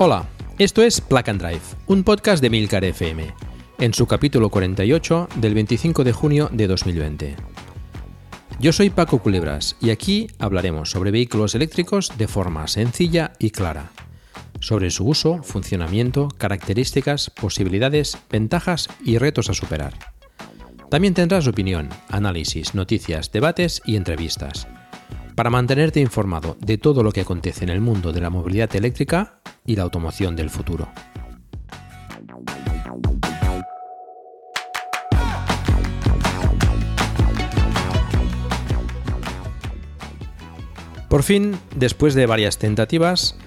[0.00, 0.28] Hola,
[0.60, 3.34] esto es Plug and Drive, un podcast de Milcar FM,
[3.80, 7.34] en su capítulo 48 del 25 de junio de 2020.
[8.60, 13.90] Yo soy Paco Culebras y aquí hablaremos sobre vehículos eléctricos de forma sencilla y clara,
[14.60, 19.94] sobre su uso, funcionamiento, características, posibilidades, ventajas y retos a superar.
[20.92, 24.68] También tendrás opinión, análisis, noticias, debates y entrevistas
[25.38, 29.38] para mantenerte informado de todo lo que acontece en el mundo de la movilidad eléctrica
[29.64, 30.88] y la automoción del futuro.
[41.08, 43.38] Por fin, después de varias tentativas,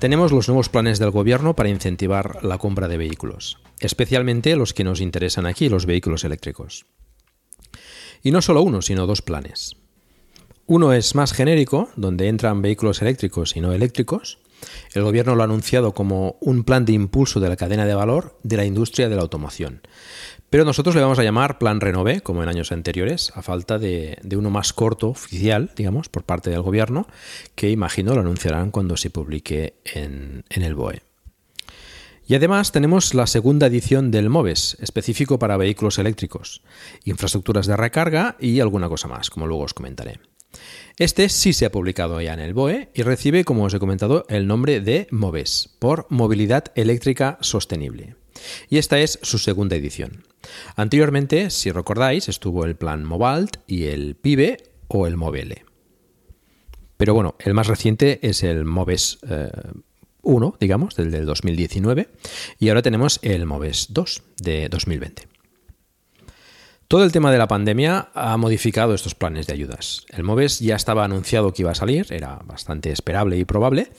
[0.00, 4.82] tenemos los nuevos planes del gobierno para incentivar la compra de vehículos, especialmente los que
[4.82, 6.86] nos interesan aquí, los vehículos eléctricos.
[8.24, 9.76] Y no solo uno, sino dos planes.
[10.68, 14.38] Uno es más genérico, donde entran vehículos eléctricos y no eléctricos.
[14.94, 18.36] El gobierno lo ha anunciado como un plan de impulso de la cadena de valor
[18.42, 19.82] de la industria de la automoción.
[20.50, 24.18] Pero nosotros le vamos a llamar Plan Renové, como en años anteriores, a falta de,
[24.36, 27.06] uno más corto, oficial, digamos, por parte del gobierno,
[27.54, 31.02] que imagino lo anunciarán cuando se publique en, en el BOE.
[32.26, 36.62] Y además tenemos la segunda edición del MOVES, específico para vehículos eléctricos,
[37.04, 40.18] infraestructuras de recarga y alguna cosa más, como luego os comentaré.
[40.98, 44.24] Este sí se ha publicado ya en el BOE y recibe, como os he comentado,
[44.28, 48.16] el nombre de MOVES, por Movilidad Eléctrica Sostenible.
[48.68, 50.24] Y esta es su segunda edición.
[50.74, 54.56] Anteriormente, si recordáis, estuvo el plan Movalt y el PIBE
[54.88, 55.64] o el Movele.
[56.96, 59.18] Pero bueno, el más reciente es el MOVES
[60.22, 62.08] 1, eh, digamos, del, del 2019,
[62.58, 65.35] y ahora tenemos el MOVES 2 de 2020.
[66.88, 70.06] Todo el tema de la pandemia ha modificado estos planes de ayudas.
[70.08, 73.90] El MOVES ya estaba anunciado que iba a salir, era bastante esperable y probable,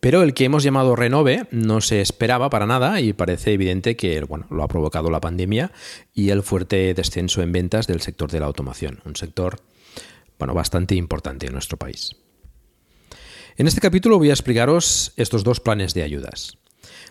[0.00, 4.20] pero el que hemos llamado Renove no se esperaba para nada y parece evidente que
[4.22, 5.70] bueno, lo ha provocado la pandemia
[6.12, 9.60] y el fuerte descenso en ventas del sector de la automoción, un sector
[10.36, 12.16] bueno, bastante importante en nuestro país.
[13.56, 16.58] En este capítulo voy a explicaros estos dos planes de ayudas.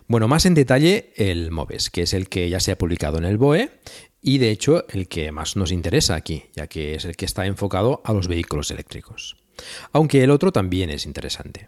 [0.07, 3.23] Bueno, más en detalle el MOVES, que es el que ya se ha publicado en
[3.23, 3.71] el BOE
[4.23, 7.45] y de hecho el que más nos interesa aquí, ya que es el que está
[7.45, 9.35] enfocado a los vehículos eléctricos.
[9.91, 11.67] Aunque el otro también es interesante.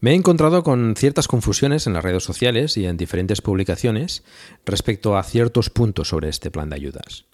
[0.00, 4.24] Me he encontrado con ciertas confusiones en las redes sociales y en diferentes publicaciones
[4.64, 7.26] respecto a ciertos puntos sobre este plan de ayudas.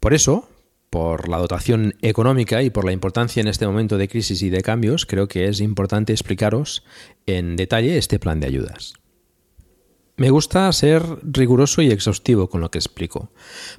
[0.00, 0.48] Por eso,
[0.90, 4.62] por la dotación económica y por la importancia en este momento de crisis y de
[4.62, 6.84] cambios, creo que es importante explicaros
[7.26, 8.94] en detalle este plan de ayudas.
[10.16, 13.32] Me gusta ser riguroso y exhaustivo con lo que explico.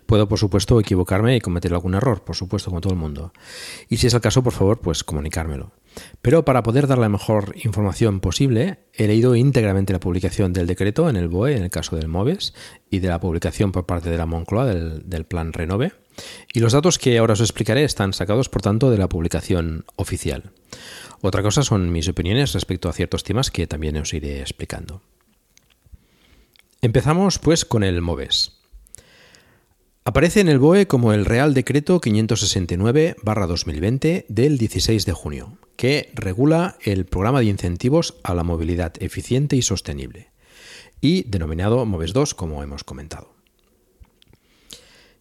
[0.06, 3.32] Puedo, por supuesto, equivocarme y cometer algún error, por supuesto, como todo el mundo.
[3.88, 5.72] Y si es el caso, por favor, pues comunicármelo.
[6.22, 11.08] Pero para poder dar la mejor información posible, he leído íntegramente la publicación del decreto
[11.10, 12.54] en el BOE, en el caso del MOVES,
[12.90, 15.94] y de la publicación por parte de la Moncloa del, del Plan Renove.
[16.54, 20.52] Y los datos que ahora os explicaré están sacados, por tanto, de la publicación oficial.
[21.22, 25.02] Otra cosa son mis opiniones respecto a ciertos temas que también os iré explicando.
[26.82, 28.52] Empezamos pues con el MOVES.
[30.04, 36.78] Aparece en el BOE como el Real Decreto 569-2020 del 16 de junio, que regula
[36.82, 40.30] el programa de incentivos a la movilidad eficiente y sostenible,
[41.02, 43.34] y denominado MOVES 2, como hemos comentado.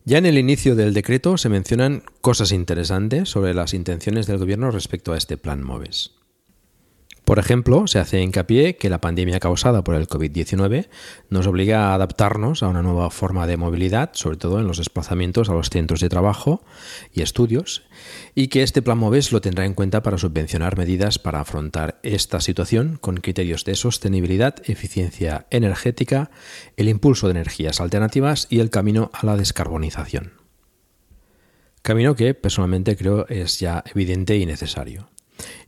[0.05, 4.71] Ya en el inicio del decreto se mencionan cosas interesantes sobre las intenciones del Gobierno
[4.71, 6.11] respecto a este plan MOVES.
[7.25, 10.89] Por ejemplo, se hace hincapié que la pandemia causada por el COVID-19
[11.31, 15.49] nos obliga a adaptarnos a una nueva forma de movilidad, sobre todo en los desplazamientos
[15.49, 16.63] a los centros de trabajo
[17.15, 17.83] y estudios,
[18.35, 22.43] y que este plan MOVES lo tendrá en cuenta para subvencionar medidas para afrontar esta
[22.43, 26.31] situación con criterios de sostenibilidad, eficiencia energética,
[26.77, 30.35] el impulso de energías alternativas y el camino a la descarbonización.
[31.81, 35.14] camino que personalmente creo es ya evidente y necesario.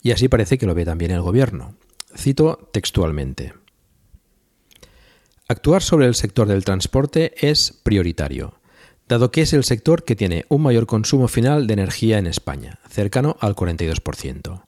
[0.03, 1.75] Y así parece que lo ve también el gobierno.
[2.17, 3.53] Cito textualmente.
[5.49, 8.55] Actuar sobre el sector del transporte es prioritario,
[9.09, 12.81] dado que es el sector que tiene un mayor consumo final de energía en España,
[12.89, 14.65] cercano al 42%.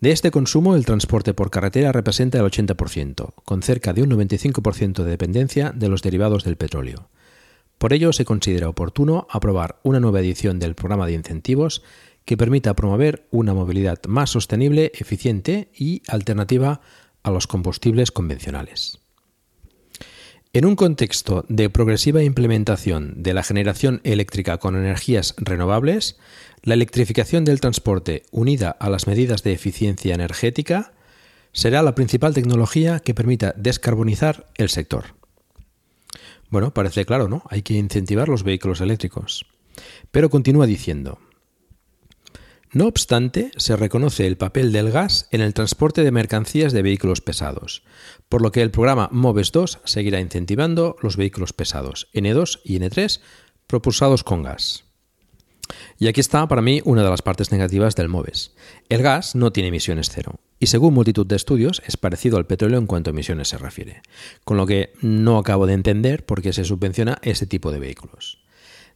[0.00, 5.02] De este consumo, el transporte por carretera representa el 80%, con cerca de un 95%
[5.02, 7.10] de dependencia de los derivados del petróleo.
[7.76, 11.82] Por ello, se considera oportuno aprobar una nueva edición del programa de incentivos
[12.24, 16.80] que permita promover una movilidad más sostenible, eficiente y alternativa
[17.22, 18.98] a los combustibles convencionales.
[20.52, 26.18] En un contexto de progresiva implementación de la generación eléctrica con energías renovables,
[26.62, 30.92] la electrificación del transporte unida a las medidas de eficiencia energética
[31.52, 35.14] será la principal tecnología que permita descarbonizar el sector.
[36.48, 37.44] Bueno, parece claro, ¿no?
[37.48, 39.46] Hay que incentivar los vehículos eléctricos.
[40.10, 41.20] Pero continúa diciendo,
[42.72, 47.20] no obstante, se reconoce el papel del gas en el transporte de mercancías de vehículos
[47.20, 47.82] pesados,
[48.28, 53.20] por lo que el programa MOVES 2 seguirá incentivando los vehículos pesados N2 y N3
[53.66, 54.84] propulsados con gas.
[55.98, 58.54] Y aquí está para mí una de las partes negativas del MOVES.
[58.88, 62.78] El gas no tiene emisiones cero, y según multitud de estudios es parecido al petróleo
[62.78, 64.02] en cuanto a emisiones se refiere,
[64.44, 68.44] con lo que no acabo de entender por qué se subvenciona ese tipo de vehículos.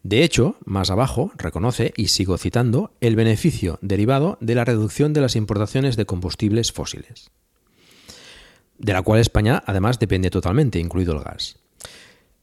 [0.05, 5.23] De hecho, más abajo reconoce, y sigo citando, el beneficio derivado de la reducción de
[5.23, 7.31] las importaciones de combustibles fósiles,
[8.77, 11.57] de la cual España además depende totalmente, incluido el gas.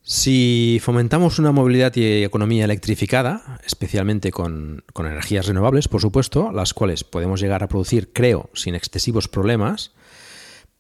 [0.01, 6.73] Si fomentamos una movilidad y economía electrificada, especialmente con, con, energías renovables, por supuesto, las
[6.73, 9.91] cuales podemos llegar a producir, creo, sin excesivos problemas,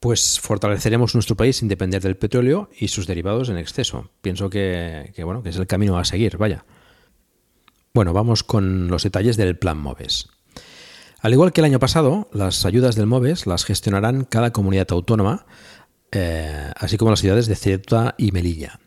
[0.01, 4.09] pues fortaleceremos nuestro país sin depender del petróleo y sus derivados en exceso.
[4.23, 6.65] Pienso que, bueno, que es el camino a seguir, vaya.
[7.93, 10.29] Bueno, vamos con los detalles del plan MOVES.
[11.19, 15.45] Al igual que el año pasado, las ayudas del MOVES las gestionarán cada comunidad autónoma,
[16.11, 18.79] eh, así como las ciudades de Ceuta y Melilla.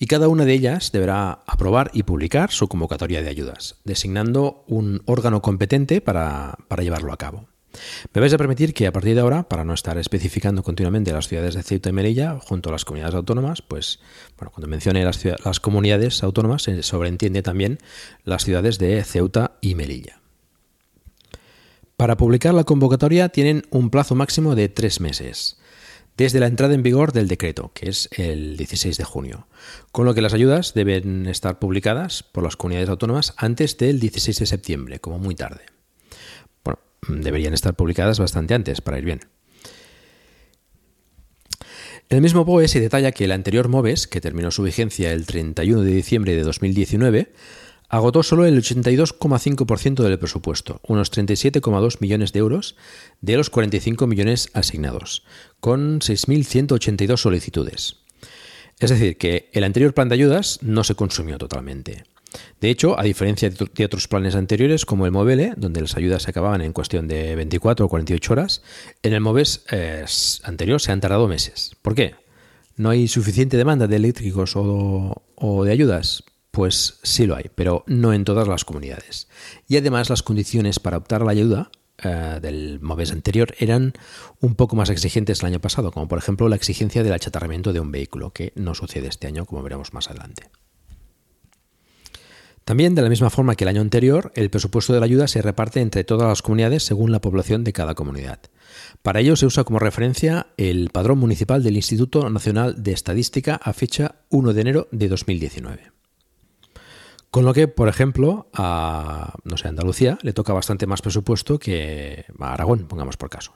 [0.00, 5.02] Y cada una de ellas deberá aprobar y publicar su convocatoria de ayudas, designando un
[5.06, 7.46] órgano competente para llevarlo a cabo.
[8.12, 11.28] Me vais a permitir que a partir de ahora, para no estar especificando continuamente las
[11.28, 14.00] ciudades de Ceuta y Melilla junto a las comunidades autónomas, pues
[14.38, 17.78] bueno, cuando mencione las, las comunidades autónomas se sobreentiende también
[18.24, 20.20] las ciudades de Ceuta y Melilla.
[21.96, 25.58] Para publicar la convocatoria tienen un plazo máximo de tres meses,
[26.16, 29.46] desde la entrada en vigor del decreto, que es el 16 de junio,
[29.92, 34.38] con lo que las ayudas deben estar publicadas por las comunidades autónomas antes del 16
[34.38, 35.75] de septiembre, como muy tarde
[37.08, 39.20] deberían estar publicadas bastante antes para ir bien.
[42.08, 45.80] El mismo BOE se detalla que el anterior MOVES, que terminó su vigencia el 31
[45.80, 47.32] de diciembre de 2019,
[47.88, 52.76] agotó solo el 82,5% del presupuesto, unos 37,2 millones de euros
[53.20, 55.24] de los 45 millones asignados,
[55.60, 57.96] con 6.182 solicitudes.
[58.78, 62.04] Es decir, que el anterior plan de ayudas no se consumió totalmente.
[62.60, 66.30] De hecho, a diferencia de otros planes anteriores como el Movele, donde las ayudas se
[66.30, 68.62] acababan en cuestión de 24 o 48 horas,
[69.02, 70.04] en el Moves eh,
[70.42, 71.76] anterior se han tardado meses.
[71.82, 72.14] ¿Por qué?
[72.76, 76.24] ¿No hay suficiente demanda de eléctricos o, de ayudas?
[76.50, 79.28] Pues sí lo hay, pero no en todas las comunidades.
[79.66, 81.70] Y además las condiciones para optar a la ayuda
[82.02, 83.94] eh, del MOVES anterior eran
[84.40, 87.80] un poco más exigentes el año pasado, como por ejemplo la exigencia del achatarramiento de
[87.80, 90.50] un vehículo, que no sucede este año, como veremos más adelante.
[92.66, 95.40] También, de la misma forma que el año anterior, el presupuesto de la ayuda se
[95.40, 98.40] reparte entre todas las comunidades según la población de cada comunidad.
[99.02, 103.72] Para ello se usa como referencia el padrón municipal del Instituto Nacional de Estadística a
[103.72, 105.92] fecha 1 de enero de 2019.
[107.30, 112.24] Con lo que, por ejemplo, a no sé, Andalucía le toca bastante más presupuesto que
[112.36, 113.52] a Aragón, pongamos por caso.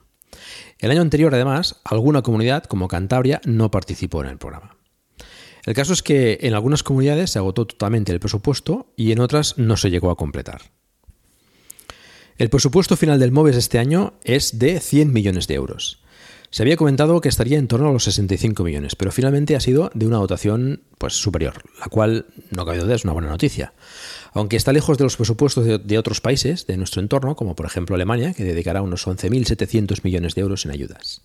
[0.78, 4.76] El año anterior, además, alguna comunidad como Cantabria no participó en el programa.
[5.64, 9.58] El caso es que en algunas comunidades se agotó totalmente el presupuesto y en otras
[9.58, 10.62] no se llegó a completar.
[12.38, 16.02] El presupuesto final del MOVES este año es de 100 millones de euros.
[16.52, 19.90] Se había comentado que estaría en torno a los 65 millones, pero finalmente ha sido
[19.94, 23.72] de una dotación pues, superior, la cual, no cabe duda, es una buena noticia.
[24.32, 27.66] Aunque está lejos de los presupuestos de, de otros países de nuestro entorno, como por
[27.66, 31.22] ejemplo Alemania, que dedicará unos 11.700 millones de euros en ayudas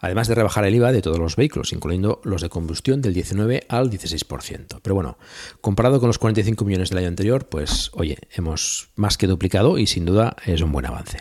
[0.00, 3.66] además de rebajar el IVA de todos los vehículos, incluyendo los de combustión del 19
[3.68, 4.80] al 16%.
[4.82, 5.18] Pero bueno,
[5.60, 9.86] comparado con los 45 millones del año anterior, pues oye, hemos más que duplicado y
[9.86, 11.18] sin duda es un buen avance.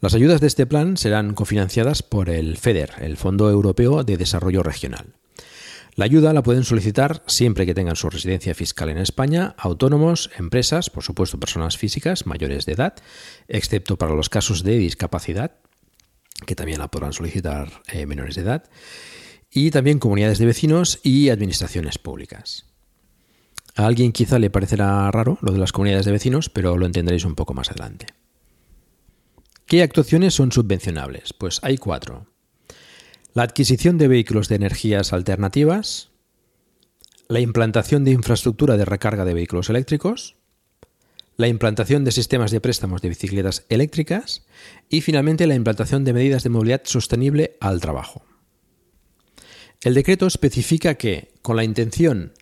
[0.00, 4.62] Las ayudas de este plan serán cofinanciadas por el FEDER, el Fondo Europeo de Desarrollo
[4.62, 5.14] Regional.
[5.94, 10.88] La ayuda la pueden solicitar siempre que tengan su residencia fiscal en España, autónomos, empresas,
[10.88, 12.94] por supuesto personas físicas mayores de edad,
[13.48, 15.56] excepto para los casos de discapacidad,
[16.46, 18.64] que también la podrán solicitar eh, menores de edad,
[19.50, 22.66] y también comunidades de vecinos y administraciones públicas.
[23.76, 27.24] A alguien quizá le parecerá raro lo de las comunidades de vecinos, pero lo entenderéis
[27.24, 28.06] un poco más adelante.
[29.66, 31.32] ¿Qué actuaciones son subvencionables?
[31.32, 32.26] Pues hay cuatro.
[33.34, 36.10] La adquisición de vehículos de energías alternativas,
[37.28, 40.36] la implantación de infraestructura de recarga de vehículos eléctricos,
[41.40, 44.46] la implantación de sistemas de préstamos de bicicletas eléctricas
[44.88, 48.22] y finalmente la implantación de medidas de movilidad sostenible al trabajo.
[49.80, 52.34] El decreto especifica que, con la intención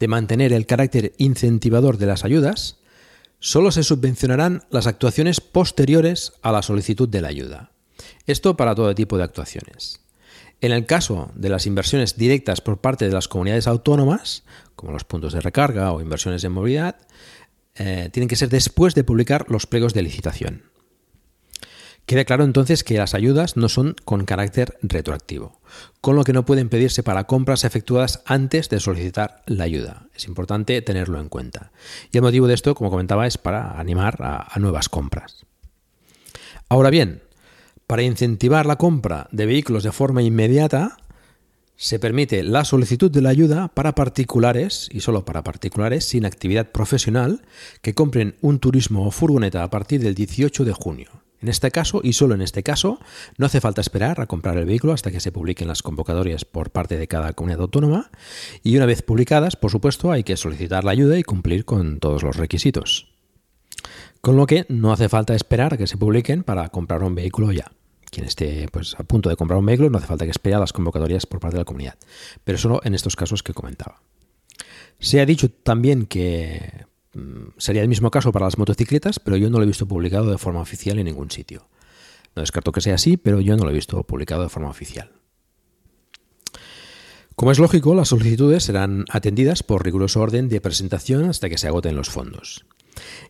[0.00, 2.78] de mantener el carácter incentivador de las ayudas,
[3.38, 7.72] solo se subvencionarán las actuaciones posteriores a la solicitud de la ayuda.
[8.26, 10.00] Esto para todo tipo de actuaciones.
[10.60, 14.42] En el caso de las inversiones directas por parte de las comunidades autónomas,
[14.74, 16.96] como los puntos de recarga o inversiones en movilidad,
[17.74, 20.64] eh, tienen que ser después de publicar los pliegos de licitación.
[22.06, 25.60] Queda claro entonces que las ayudas no son con carácter retroactivo,
[26.00, 30.08] con lo que no pueden pedirse para compras efectuadas antes de solicitar la ayuda.
[30.14, 31.70] Es importante tenerlo en cuenta.
[32.10, 35.46] Y el motivo de esto, como comentaba, es para animar a nuevas compras.
[36.68, 37.22] Ahora bien,
[37.86, 40.96] para incentivar la compra de vehículos de forma inmediata,
[41.80, 46.70] se permite la solicitud de la ayuda para particulares, y solo para particulares sin actividad
[46.72, 47.40] profesional,
[47.80, 51.08] que compren un turismo o furgoneta a partir del 18 de junio.
[51.40, 53.00] En este caso, y solo en este caso,
[53.38, 56.68] no hace falta esperar a comprar el vehículo hasta que se publiquen las convocatorias por
[56.68, 58.10] parte de cada comunidad autónoma
[58.62, 62.22] y una vez publicadas, por supuesto, hay que solicitar la ayuda y cumplir con todos
[62.22, 63.08] los requisitos.
[64.20, 67.52] Con lo que no hace falta esperar a que se publiquen para comprar un vehículo
[67.52, 67.72] ya.
[68.10, 70.60] Quien esté pues, a punto de comprar un vehículo no hace falta que espere a
[70.60, 71.96] las convocatorias por parte de la comunidad.
[72.44, 74.02] Pero solo en estos casos que comentaba.
[74.98, 79.50] Se ha dicho también que Mm, sería el mismo caso para las motocicletas, pero yo
[79.50, 81.66] no lo he visto publicado de forma oficial en ningún sitio.
[82.36, 85.10] No descarto que sea así, pero yo no lo he visto publicado de forma oficial.
[87.34, 91.66] Como es lógico, las solicitudes serán atendidas por riguroso orden de presentación hasta que se
[91.66, 92.66] agoten los fondos.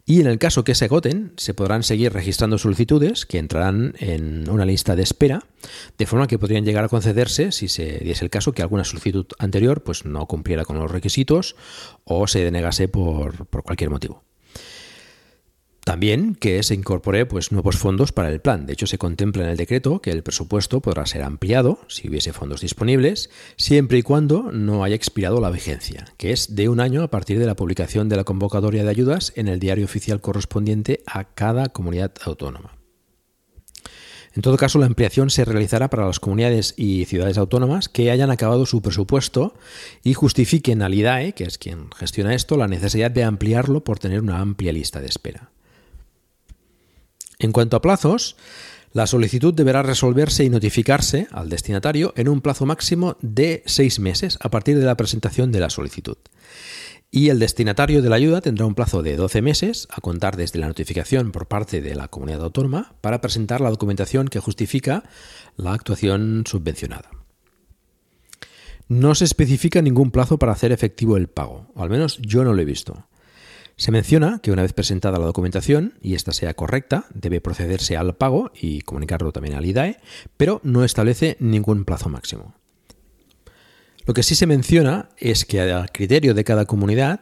[0.07, 4.49] Y en el caso que se agoten, se podrán seguir registrando solicitudes que entrarán en
[4.49, 5.45] una lista de espera,
[5.99, 9.27] de forma que podrían llegar a concederse si se diese el caso que alguna solicitud
[9.39, 11.57] anterior pues, no cumpliera con los requisitos
[12.05, 14.25] o se denegase por cualquier motivo.
[15.91, 18.65] También que se incorpore pues, nuevos fondos para el plan.
[18.65, 22.33] De hecho, se contempla en el decreto que el presupuesto podrá ser ampliado, si hubiese
[22.33, 27.03] fondos disponibles, siempre y cuando no haya expirado la vigencia, que es de un año
[27.03, 31.03] a partir de la publicación de la convocatoria de ayudas en el diario oficial correspondiente
[31.07, 32.79] a cada comunidad autónoma.
[34.37, 38.31] En todo caso, la ampliación se realizará para las comunidades y ciudades autónomas que hayan
[38.31, 39.55] acabado su presupuesto
[40.05, 44.21] y justifiquen al IDAE, que es quien gestiona esto, la necesidad de ampliarlo por tener
[44.21, 45.51] una amplia lista de espera.
[47.41, 48.37] En cuanto a plazos,
[48.93, 54.39] la solicitud deberá resolverse y notificarse al destinatario en un plazo máximo de seis meses
[54.41, 56.19] a partir de la presentación de la solicitud.
[57.11, 60.59] Y el destinatario de la ayuda tendrá un plazo de 12 meses a contar desde
[60.59, 65.05] la notificación por parte de la comunidad autónoma para presentar la documentación que justifica
[65.57, 67.11] la actuación subvencionada.
[68.87, 72.53] No se especifica ningún plazo para hacer efectivo el pago, o al menos yo no
[72.53, 73.07] lo he visto.
[73.81, 78.15] Se menciona que una vez presentada la documentación y esta sea correcta, debe procederse al
[78.15, 79.97] pago y comunicarlo también al IDAE,
[80.37, 82.55] pero no establece ningún plazo máximo.
[84.05, 87.21] Lo que sí se menciona es que a criterio de cada comunidad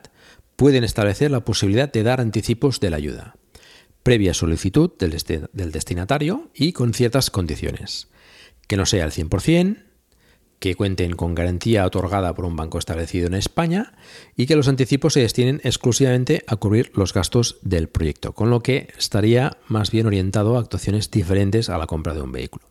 [0.57, 3.37] pueden establecer la posibilidad de dar anticipos de la ayuda,
[4.03, 5.13] previa solicitud del,
[5.73, 8.09] destinatario y con ciertas condiciones.
[8.67, 9.85] Que no sea el 100%,
[10.59, 13.95] que cuenten con garantía otorgada por un banco establecido en España
[14.37, 18.61] y que los anticipos se destinen exclusivamente a cubrir los gastos del proyecto, con lo
[18.61, 22.67] que estaría más bien orientado a actuaciones diferentes a la compra de un vehículo.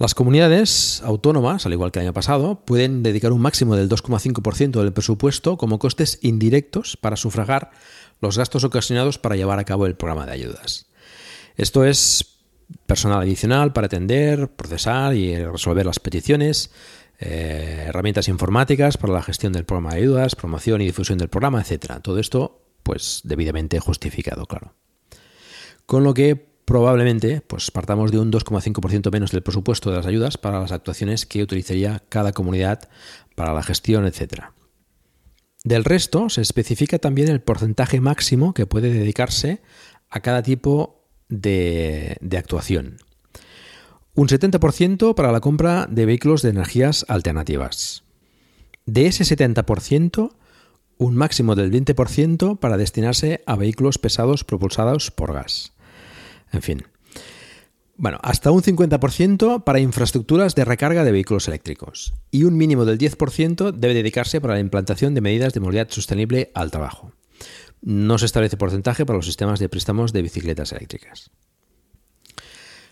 [0.00, 4.80] Las comunidades autónomas, al igual que el año pasado, pueden dedicar un máximo del 2,5%
[4.80, 7.70] del presupuesto como costes indirectos para sufragar
[8.18, 10.86] los gastos ocasionados para llevar a cabo el programa de ayudas.
[11.56, 12.29] Esto es
[12.86, 16.70] personal adicional para atender, procesar y resolver las peticiones,
[17.18, 21.60] eh, herramientas informáticas para la gestión del programa de ayudas, promoción y difusión del programa,
[21.60, 22.00] etcétera.
[22.00, 24.74] Todo esto, pues, debidamente justificado, claro.
[25.86, 30.38] Con lo que probablemente pues, partamos de un 2,5% menos del presupuesto de las ayudas
[30.38, 32.88] para las actuaciones que utilizaría cada comunidad
[33.34, 34.54] para la gestión, etcétera.
[35.64, 39.62] Del resto, se especifica también el porcentaje máximo que puede dedicarse
[40.08, 40.99] a cada tipo
[41.30, 42.98] de, actuación.
[44.14, 48.02] Un 70% para la compra de vehículos de energías alternativas.
[48.84, 50.32] De ese 70%,
[50.98, 55.72] un máximo del 20% para destinarse a vehículos pesados propulsados por gas.
[56.52, 56.82] En fin.
[57.96, 62.98] Bueno, hasta un 50% para infraestructuras de recarga de vehículos eléctricos y un mínimo del
[62.98, 67.12] 10% debe dedicarse para la implantación de medidas de movilidad sostenible al trabajo.
[67.82, 71.30] No se establece porcentaje para los sistemas de préstamos de bicicletas eléctricas.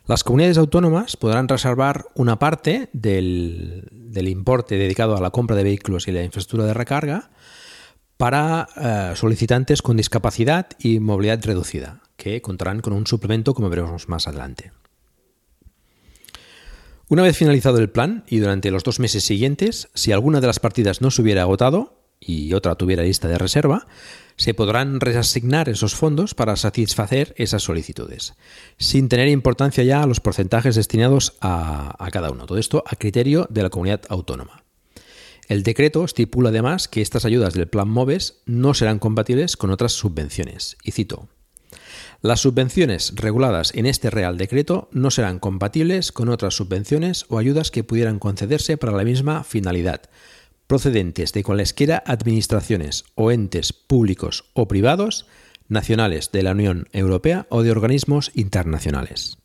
[0.09, 3.91] Las comunidades autónomas podrán reservar una parte del,
[4.27, 7.31] importe dedicado a la compra de vehículos y la infraestructura de recarga
[8.17, 14.09] para eh, solicitantes con discapacidad y movilidad reducida, que contarán con un suplemento como veremos
[14.09, 14.73] más adelante.
[17.11, 20.59] Una vez finalizado el plan y durante los dos meses siguientes, si alguna de las
[20.59, 23.87] partidas no se hubiera agotado y otra tuviera lista de reserva,
[24.39, 28.35] se podrán reasignar esos fondos para satisfacer esas solicitudes,
[28.79, 32.47] sin tener importancia ya a los porcentajes destinados a, cada uno.
[32.47, 34.63] Todo esto a criterio de la comunidad autónoma.
[35.49, 39.93] El decreto estipula además que estas ayudas del Plan MOVES no serán compatibles con otras
[39.93, 40.77] subvenciones.
[40.85, 41.29] Y cito,
[42.21, 47.71] las subvenciones reguladas en este Real Decreto no serán compatibles con otras subvenciones o ayudas
[47.71, 50.03] que pudieran concederse para la misma finalidad,
[50.69, 55.27] procedentes de cualesquiera administraciones o entes públicos o privados,
[55.67, 59.39] nacionales de la Unión Europea o de organismos internacionales.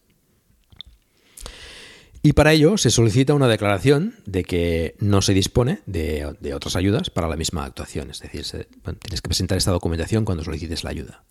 [2.22, 7.10] Y para ello se solicita una declaración de que no se dispone de, otras ayudas
[7.10, 8.12] para la misma actuación.
[8.12, 11.24] Es decir, tienes que presentar esta documentación cuando solicites la ayuda.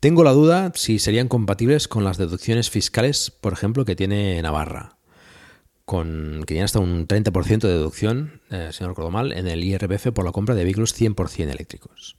[0.00, 4.97] Tengo la duda si serían compatibles con las deducciones fiscales, por ejemplo, que tiene Navarra
[5.88, 10.26] con, que tiene hasta un 30% de deducción, eh, si mal, en el IRPF por
[10.26, 12.18] la compra de vehículos 100% eléctricos.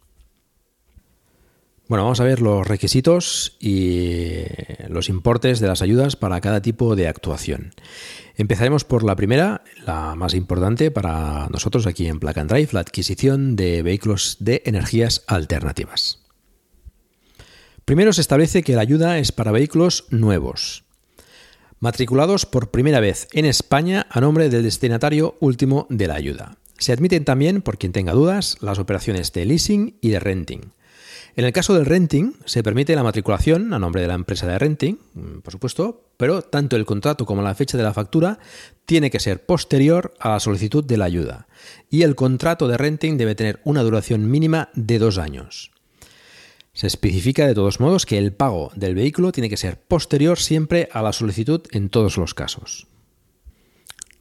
[1.87, 4.41] Bueno, vamos a ver los requisitos y
[4.89, 7.75] los importes de las ayudas para cada tipo de actuación.
[8.37, 12.79] Empezaremos por la primera, la más importante para nosotros aquí en Plug and Drive, la
[12.79, 16.25] adquisición de vehículos de energías alternativas.
[17.85, 20.85] Primero se establece que la ayuda es para vehículos nuevos,
[21.79, 26.57] matriculados por primera vez en España a nombre del destinatario último de la ayuda.
[26.77, 30.71] Se admiten también, por quien tenga dudas, las operaciones de leasing y de renting.
[31.35, 34.57] En el caso del renting, se permite la matriculación a nombre de la empresa de
[34.57, 38.39] renting, mm, por supuesto, pero tanto el contrato como la fecha de la factura
[38.85, 41.47] tiene que ser posterior a la solicitud de la ayuda,
[41.89, 45.71] y el contrato de renting debe tener una duración mínima de dos años.
[46.79, 50.87] Se especifica de todos modos que el pago del vehículo tiene que ser posterior siempre
[50.93, 52.87] a la solicitud en todos los casos.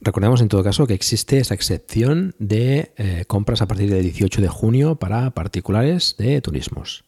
[0.01, 4.41] Recordemos en todo caso que existe esa excepción de eh, compras a partir del 18
[4.41, 7.05] de junio para particulares de turismos.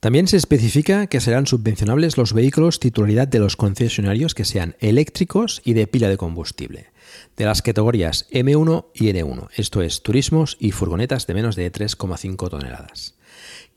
[0.00, 5.62] También se especifica que serán subvencionables los vehículos titularidad de los concesionarios que sean eléctricos
[5.64, 6.88] y de pila de combustible,
[7.36, 12.50] de las categorías M1 y N1, esto es, turismos y furgonetas de menos de 3,5
[12.50, 13.19] toneladas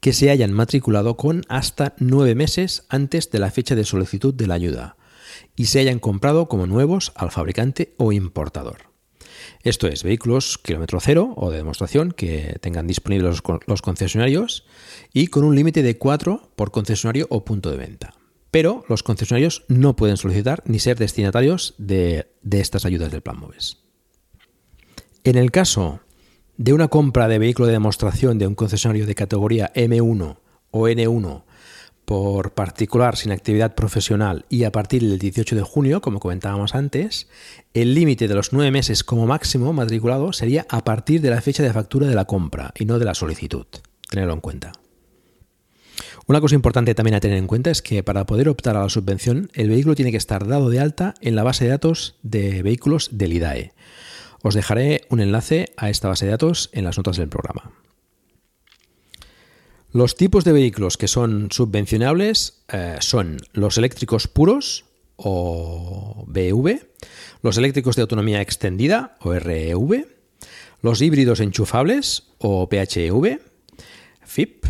[0.03, 4.47] que se hayan matriculado con hasta nueve meses antes de la fecha de solicitud de
[4.47, 4.97] la ayuda
[5.55, 8.89] y se hayan comprado como nuevos al fabricante o importador.
[9.63, 14.65] Esto es, vehículos kilómetro cero o de demostración que tengan disponibles los concesionarios
[15.13, 18.13] y con un límite de 4 por concesionario o punto de venta.
[18.51, 23.77] Pero los concesionarios no pueden solicitar ni ser destinatarios de, estas ayudas del Plan MOVES.
[25.23, 26.01] En el caso
[26.57, 30.37] de una compra de vehículo de demostración de un concesionario de categoría M1
[30.71, 31.43] o N1
[32.05, 37.27] por particular sin actividad profesional y a partir del 18 de junio, como comentábamos antes,
[37.73, 41.63] el límite de los nueve meses como máximo matriculado sería a partir de la fecha
[41.63, 43.65] de factura de la compra y no de la solicitud.
[44.09, 44.73] Tenerlo en cuenta.
[46.25, 48.89] Una cosa importante también a tener en cuenta es que para poder optar a la
[48.89, 52.63] subvención, el vehículo tiene que estar dado de alta en la base de datos de
[52.63, 53.73] vehículos del IDAE.
[54.43, 57.71] Os dejaré un enlace a esta base de datos en las notas del programa.
[59.93, 66.89] Los tipos de vehículos que son subvencionables eh, son los eléctricos puros o BEV,
[67.41, 70.07] los eléctricos de autonomía extendida o REV,
[70.81, 73.39] los híbridos enchufables o PHEV,
[74.25, 74.65] FIP,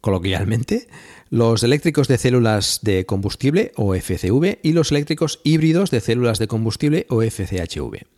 [0.00, 0.86] coloquialmente,
[1.30, 6.46] los eléctricos de células de combustible o FCV y los eléctricos híbridos de células de
[6.46, 8.15] combustible o FCHV.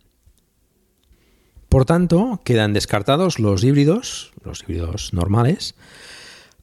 [1.69, 5.75] Por tanto, quedan descartados los híbridos, los híbridos normales,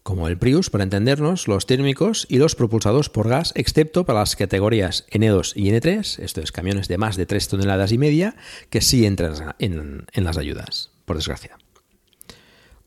[0.03, 4.35] como el Prius, para entendernos, los térmicos y los propulsados por gas, excepto para las
[4.35, 8.35] categorías N2 y N3, esto es camiones de más de 3 toneladas y media,
[8.69, 11.57] que sí entran en, las ayudas, por desgracia.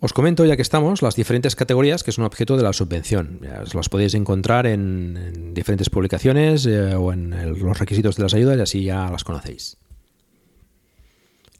[0.01, 3.41] Os comento, ya que estamos, las diferentes categorías que son objeto de la subvención.
[3.73, 8.62] las podéis encontrar en, diferentes publicaciones eh, o en los requisitos de las ayudas y
[8.62, 9.77] así ya las conocéis.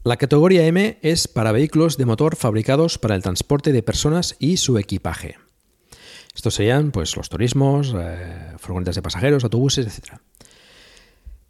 [0.02, 4.56] La categoría M es para vehículos de motor fabricados para el transporte de personas y
[4.56, 5.36] su equipaje.
[6.34, 10.14] Estos serían pues, los turismos, eh, furgonetas de pasajeros, autobuses, etc.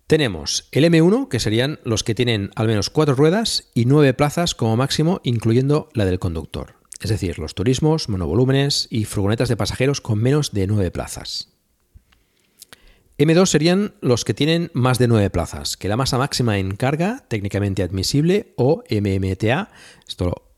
[0.09, 4.57] Tenemos el M1, que serían los que tienen al menos cuatro ruedas y nueve plazas
[4.57, 6.75] como máximo, incluyendo la del conductor.
[7.01, 11.60] Es decir, los turismos, monovolúmenes y furgonetas de pasajeros con menos de nueve plazas.
[13.21, 17.27] M2 serían los que tienen más de nueve plazas, que la masa máxima en carga,
[17.29, 19.71] técnicamente admisible, o MMTA,
[20.09, 20.51] esto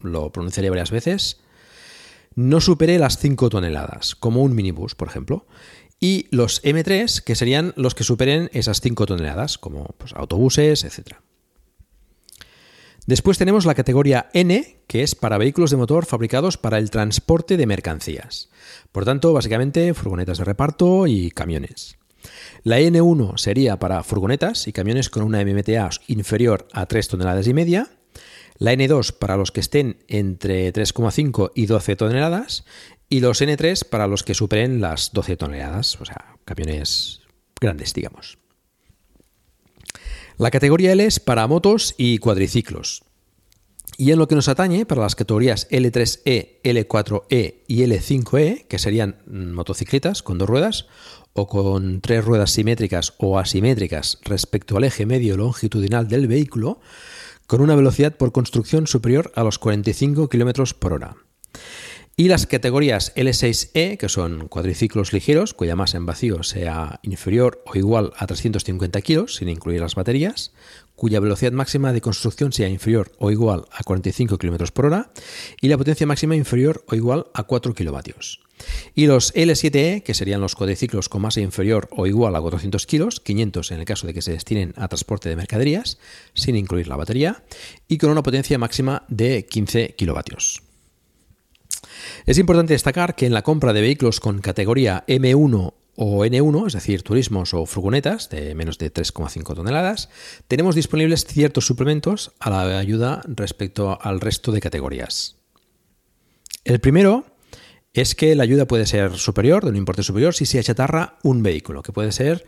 [0.00, 1.40] lo, pronunciaré varias veces,
[2.34, 5.46] no supere las 5 toneladas, como un minibús, por ejemplo.
[5.98, 11.16] Y los M3, que serían los que superen esas 5 toneladas, como pues, autobuses, etc.
[13.06, 17.58] Después tenemos la categoría N, que es para vehículos de motor fabricados para el transporte
[17.58, 18.48] de mercancías.
[18.92, 21.98] Por tanto, básicamente furgonetas de reparto y camiones.
[22.62, 27.52] La N1 sería para furgonetas y camiones con una MMTA inferior a 3 toneladas y
[27.52, 27.90] media.
[28.56, 32.64] La N2 para los que estén entre 3,5 y 12 toneladas.
[33.10, 37.20] Y los N3 para los que superen las 12 toneladas, o sea, camiones
[37.60, 38.38] grandes, digamos.
[40.36, 43.04] La categoría L es para motos y cuadriciclos.
[43.96, 49.22] Y en lo que nos atañe, para las categorías L3E, L4E y L5E, que serían
[49.26, 50.86] motocicletas con dos ruedas,
[51.34, 56.80] o con tres ruedas simétricas o asimétricas respecto al eje medio longitudinal del vehículo,
[57.46, 61.16] con una velocidad por construcción superior a los 45 km por hora.
[62.16, 67.76] Y las categorías L6E, que son cuadriciclos ligeros, cuya masa en vacío sea inferior o
[67.76, 70.52] igual a 350 kg, sin incluir las baterías,
[70.94, 75.10] cuya velocidad máxima de construcción sea inferior o igual a 45 km por hora,
[75.60, 77.98] y la potencia máxima inferior o igual a 4 kW.
[78.94, 83.08] Y los L7E, que serían los cuadriciclos con masa inferior o igual a 400 kg,
[83.24, 85.98] 500 en el caso de que se destinen a transporte de mercaderías,
[86.32, 87.42] sin incluir la batería,
[87.88, 90.63] y con una potencia máxima de 15 kW.
[92.26, 96.72] Es importante destacar que en la compra de vehículos con categoría M1 o N1, es
[96.72, 100.08] decir, turismos o furgonetas de menos de 3,5 toneladas,
[100.48, 105.36] tenemos disponibles ciertos suplementos a la ayuda respecto al resto de categorías.
[106.64, 107.26] El primero
[107.92, 111.42] es que la ayuda puede ser superior, de un importe superior, si se achatarra un
[111.42, 112.44] vehículo, que puede ser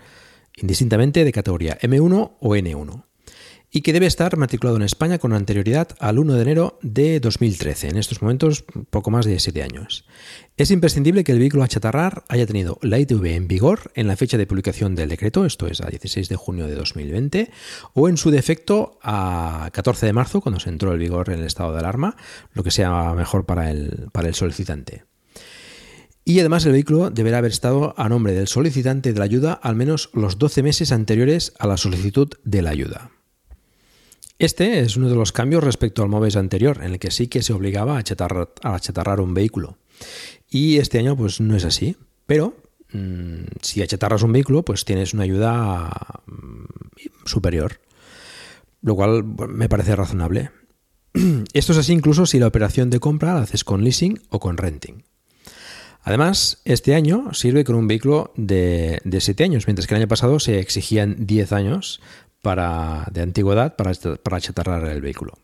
[0.57, 3.05] indistintamente de categoría M1 o N1
[3.77, 7.91] y que debe estar matriculado en España con anterioridad al 1 de enero de 2013,
[7.91, 10.07] en estos momentos poco más de 7 años.
[10.57, 14.17] Es imprescindible que el vehículo a chatarrar haya tenido la ITV en vigor en la
[14.17, 17.51] fecha de publicación del decreto, esto es a 16 de junio de 2020,
[17.93, 21.47] o en su defecto a 14 de marzo, cuando se entró en vigor en el
[21.47, 22.17] estado de alarma,
[22.55, 25.05] lo que sea mejor para el, solicitante.
[26.25, 29.77] Y además el vehículo deberá haber estado a nombre del solicitante de la ayuda al
[29.77, 33.11] menos los 12 meses anteriores a la solicitud de la ayuda.
[34.39, 37.43] Este es uno de los cambios respecto al MOVES anterior, en el que sí que
[37.43, 39.79] se obligaba a achatarrar, un vehículo.
[40.51, 41.97] Y este año pues no es así,
[42.27, 42.55] pero
[42.93, 45.91] mm, si achatarras un vehículo pues tienes una ayuda
[46.27, 46.65] mm,
[47.25, 47.81] superior,
[48.83, 50.51] lo cual me parece razonable.
[51.55, 54.59] Esto es así incluso si la operación de compra la haces con leasing o con
[54.59, 55.05] renting.
[56.03, 60.09] Además, este año sirve con un vehículo de, de 7 años, mientras que el año
[60.09, 62.01] pasado se exigían 10 años
[62.55, 65.35] de antigüedad para, para chatarrar el vehículo.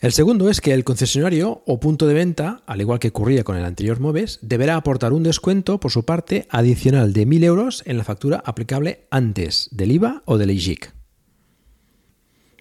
[0.00, 3.58] El segundo es que el concesionario o punto de venta, al igual que ocurría con
[3.58, 7.98] el anterior MOVES, deberá aportar un descuento por su parte adicional de 1.000 euros en
[7.98, 10.94] la factura aplicable antes del IVA o del IGIC.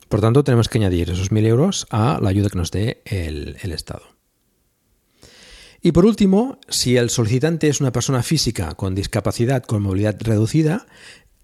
[0.09, 3.71] Por tanto, tenemos que añadir esos 1.000 euros a la ayuda que nos dé el
[3.71, 4.19] Estado.
[5.81, 10.87] Y por último, si el solicitante es una persona física con discapacidad con movilidad reducida,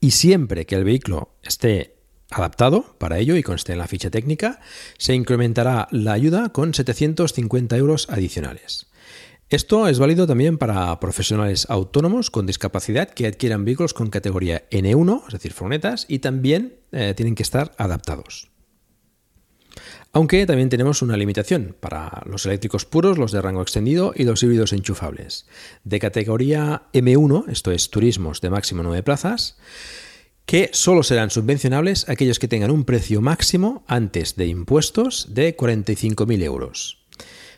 [0.05, 1.95] y siempre que el vehículo esté
[2.29, 4.59] adaptado para ello y conste en la ficha técnica,
[4.99, 8.85] se incrementará la ayuda con 750 euros adicionales.
[9.49, 15.23] Esto es válido también para profesionales autónomos con discapacidad que adquieran vehículos con categoría N1,
[15.25, 18.51] es decir, furgonetas, y también eh, tienen que estar adaptados.
[20.15, 24.41] Aunque también tenemos una limitación para los eléctricos puros, los de rango extendido y los
[24.41, 25.45] híbridos enchufables.
[25.83, 29.57] De categoría M1, esto es turismos de máximo 9 plazas,
[30.45, 36.43] que solo serán subvencionables aquellos que tengan un precio máximo antes de impuestos de 45.000
[36.43, 37.03] euros.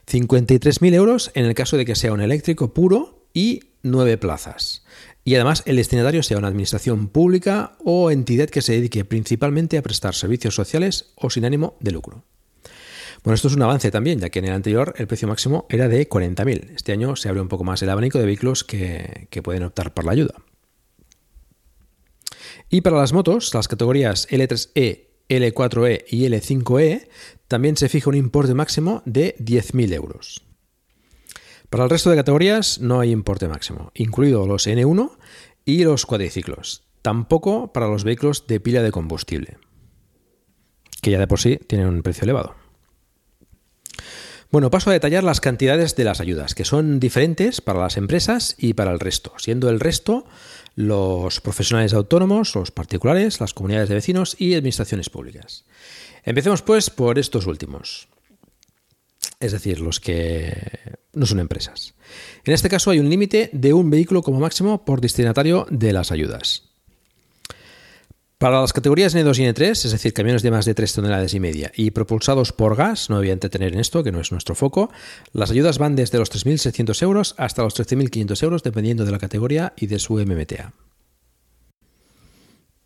[0.07, 4.83] 53.000 euros en el caso de que sea un eléctrico puro y 9 plazas.
[5.23, 9.83] Y además el destinatario sea una administración pública o entidad que se dedique principalmente a
[9.83, 12.23] prestar servicios sociales o sin ánimo de lucro.
[13.27, 15.89] Bueno, esto es un avance también, ya que en el anterior el precio máximo era
[15.89, 16.69] de 40.000.
[16.73, 20.05] Este año se abre un poco más el abanico de vehículos que, pueden optar por
[20.05, 20.35] la ayuda.
[22.69, 27.09] Y para las motos, las categorías L3E, L4E y L5E,
[27.49, 30.45] también se fija un importe máximo de 10.000 euros.
[31.69, 35.17] Para el resto de categorías no hay importe máximo, incluidos los N1
[35.65, 36.87] y los cuadriciclos.
[37.01, 39.57] Tampoco para los vehículos de pila de combustible,
[41.01, 42.66] que ya de por sí tienen un precio elevado.
[44.49, 48.55] Bueno, paso a detallar las cantidades de las ayudas, que son diferentes para las empresas
[48.57, 50.25] y para el resto, siendo el resto
[50.75, 55.65] los profesionales autónomos, los particulares, las comunidades de vecinos y administraciones públicas.
[56.23, 58.07] Empecemos pues por estos últimos,
[59.39, 60.55] es decir, los que
[61.13, 61.95] no son empresas.
[62.45, 66.11] En este caso hay un límite de un vehículo como máximo por destinatario de las
[66.11, 66.69] ayudas.
[68.39, 71.39] Para las categorías N2 y N3, es decir, camiones de más de 3 toneladas y
[71.39, 74.53] media y propulsados por gas, no voy a entretener en esto, que no es nuestro
[74.53, 74.91] foco,
[75.33, 79.73] las ayudas van desde los 3.600 euros hasta los 13.500 euros, dependiendo de la categoría
[79.75, 80.71] y de su MMTA.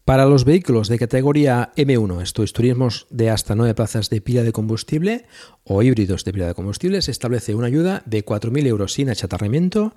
[0.05, 4.43] Para los vehículos de categoría M1, esto es turismos de hasta 9 plazas de pila
[4.43, 5.25] de combustible
[5.65, 9.93] o híbridos de pila de combustible, se establece una ayuda de 4.000 euros sin achatarramiento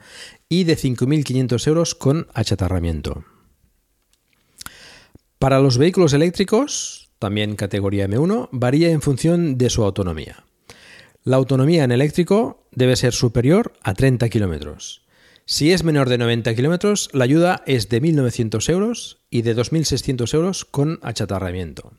[0.48, 3.24] y de 5.500 euros con achatarramiento.
[5.44, 10.46] Para los vehículos eléctricos, también categoría M1, varía en función de su autonomía.
[11.22, 15.02] La autonomía en eléctrico debe ser superior a 30 kilómetros.
[15.44, 20.32] Si es menor de 90 kilómetros, la ayuda es de 1.900 euros y de 2.600
[20.32, 21.92] euros con achatarramiento.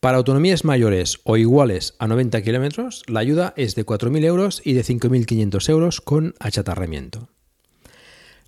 [0.00, 4.72] Para autonomías mayores o iguales a 90 kilómetros, la ayuda es de 4.000 euros y
[4.72, 7.28] de 5.500 euros con achatarramiento.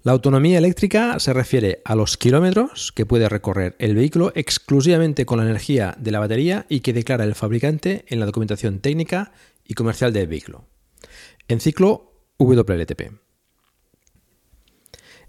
[0.02, 5.38] La autonomía eléctrica se refiere a los kilómetros que puede recorrer el vehículo exclusivamente con
[5.38, 9.32] la energía de la batería y que declara el fabricante en la documentación técnica
[9.62, 10.64] y comercial del vehículo.
[11.48, 13.12] En ciclo WLTP.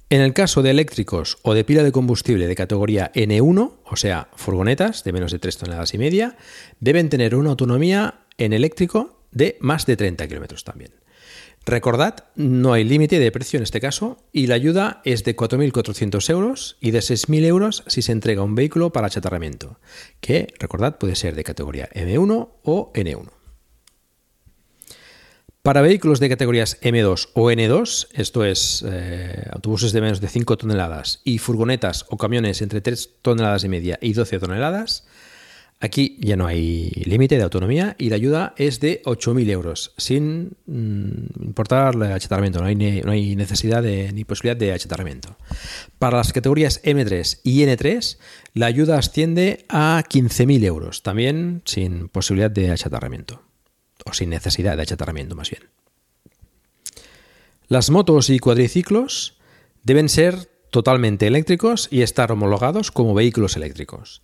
[0.10, 4.30] En el caso de eléctricos o de pila de combustible de categoría N1, o sea,
[4.36, 6.38] furgonetas de menos de 3 toneladas y media,
[6.80, 11.01] deben tener una autonomía en eléctrico de más de 30 kilómetros también.
[11.66, 16.30] Recordad, no hay límite de precio en este caso y la ayuda es de 4.400
[16.32, 19.80] euros y de 6.000 euros si se entrega un vehículo para achatarramiento,
[20.22, 23.32] que, recordad, puede ser de categoría M1 o N1.
[25.62, 30.58] Para vehículos de categorías M2 o N2, esto es eh, autobuses de menos de 5
[30.58, 35.06] toneladas y furgonetas o camiones entre 3 toneladas y media y 12 toneladas,
[35.84, 40.56] Aquí ya no hay límite de autonomía y la ayuda es de 8.000 euros, sin
[40.68, 45.38] mm, importar el achatarramiento, no hay, necesidad de, ni posibilidad de achatarramiento.
[45.98, 48.20] Para las categorías M3 y N3,
[48.54, 53.42] la ayuda asciende a 15.000 euros, también sin posibilidad de achatarramiento,
[54.06, 55.64] o sin necesidad de achatarramiento más bien.
[57.68, 59.40] Las motos y cuadriciclos
[59.82, 64.22] deben ser totalmente eléctricos y estar homologados como vehículos eléctricos.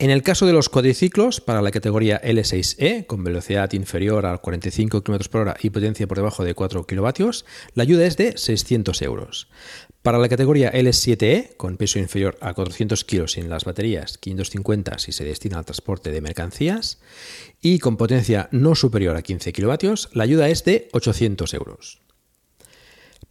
[0.00, 5.04] En el caso de los cuadriciclos, para la categoría L6E, con velocidad inferior a 45
[5.04, 7.28] km por hora y potencia por debajo de 4 kW,
[7.74, 9.50] la ayuda es de 600 euros.
[10.00, 15.12] Para la categoría L7E, con peso inferior a 400 kg sin las baterías, 550 si
[15.12, 16.98] se destina al transporte de mercancías,
[17.60, 22.00] y con potencia no superior a 15 kW, la ayuda es de 800 euros.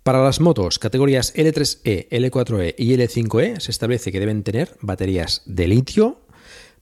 [0.04, 5.68] Para las motos categorías L3E, L4E y L5E se establece que deben tener baterías de
[5.68, 6.29] litio,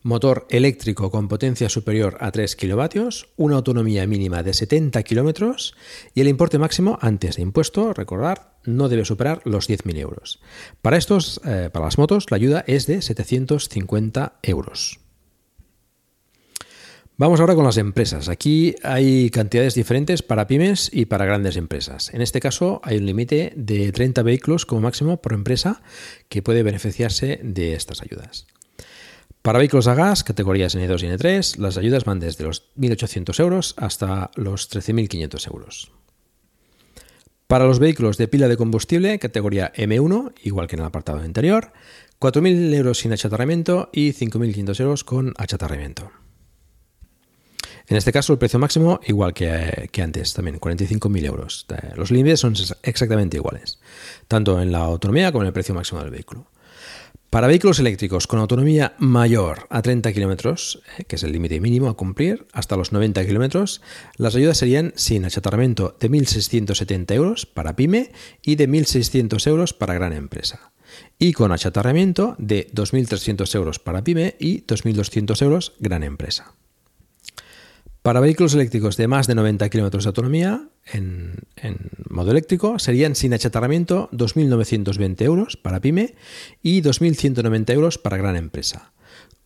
[0.03, 5.75] motor eléctrico con potencia superior a 3 kilovatios, una autonomía mínima de 70 kilómetros
[6.13, 10.39] y el importe máximo antes de impuesto, recordar, no debe superar los 10.000 euros.
[10.81, 14.99] Para estos, eh, para las motos, la ayuda es de 750 euros.
[17.19, 18.29] Vamos ahora con las empresas.
[18.29, 22.13] Aquí hay cantidades diferentes para pymes y para grandes empresas.
[22.13, 25.81] En este caso hay un límite de 30 vehículos como máximo por empresa
[26.29, 28.45] que puede beneficiarse de estas ayudas.
[29.47, 33.75] Para vehículos a gas, categorías N2 y N3, las ayudas van desde los 1.800 euros
[33.77, 35.91] hasta los 13.500 euros.
[37.47, 41.71] Para los vehículos de pila de combustible, categoría M1, igual que en el apartado anterior,
[42.19, 46.12] 4.000 euros sin achatarramiento y 5.500 euros con achatarramiento.
[47.88, 51.65] En este caso, el precio máximo, igual que, que antes, también 45.000 euros.
[51.95, 53.79] Los límites son exactamente iguales,
[54.27, 56.47] tanto en la autonomía como en el precio máximo del vehículo.
[57.29, 61.89] Para vehículos eléctricos con autonomía mayor a 30 kilómetros, eh, que es el límite mínimo
[61.89, 63.81] a cumplir, hasta los 90 kilómetros,
[64.15, 68.11] las ayudas serían sin achatarramiento de 1.670 euros para pyme
[68.41, 70.71] y de 1.600 euros para gran empresa.
[71.19, 76.53] Y con achatarramiento de 2.300 euros para pyme y 2.200 euros gran empresa.
[78.03, 81.45] Para vehículos eléctricos de más de 90 kilómetros de autonomía en,
[82.10, 86.15] modo eléctrico serían sin achatarramiento 2.920 euros para pyme
[86.62, 88.91] y 2.190 euros para gran empresa.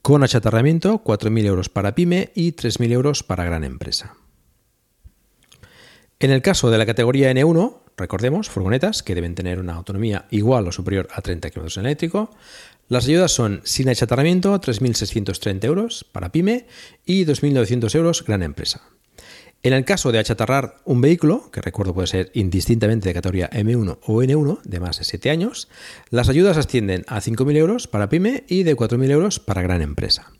[0.01, 4.15] Con achatarramiento 4.000 euros para pyme y 3.000 euros para gran empresa.
[6.19, 10.67] En el caso de la categoría N1, recordemos, furgonetas que deben tener una autonomía igual
[10.67, 12.31] o superior a 30 km en eléctrico,
[12.89, 16.67] las ayudas son sin achatarramiento 3.630 euros para pyme
[17.05, 18.81] y 2.900 euros gran empresa.
[19.63, 23.99] En el caso de achatarrar un vehículo, que recuerdo puede ser indistintamente de categoría M1
[24.01, 25.67] o N1 de más de 7 años,
[26.09, 30.31] las ayudas ascienden a 5.000 euros para pyme y de 4.000 euros para gran empresa.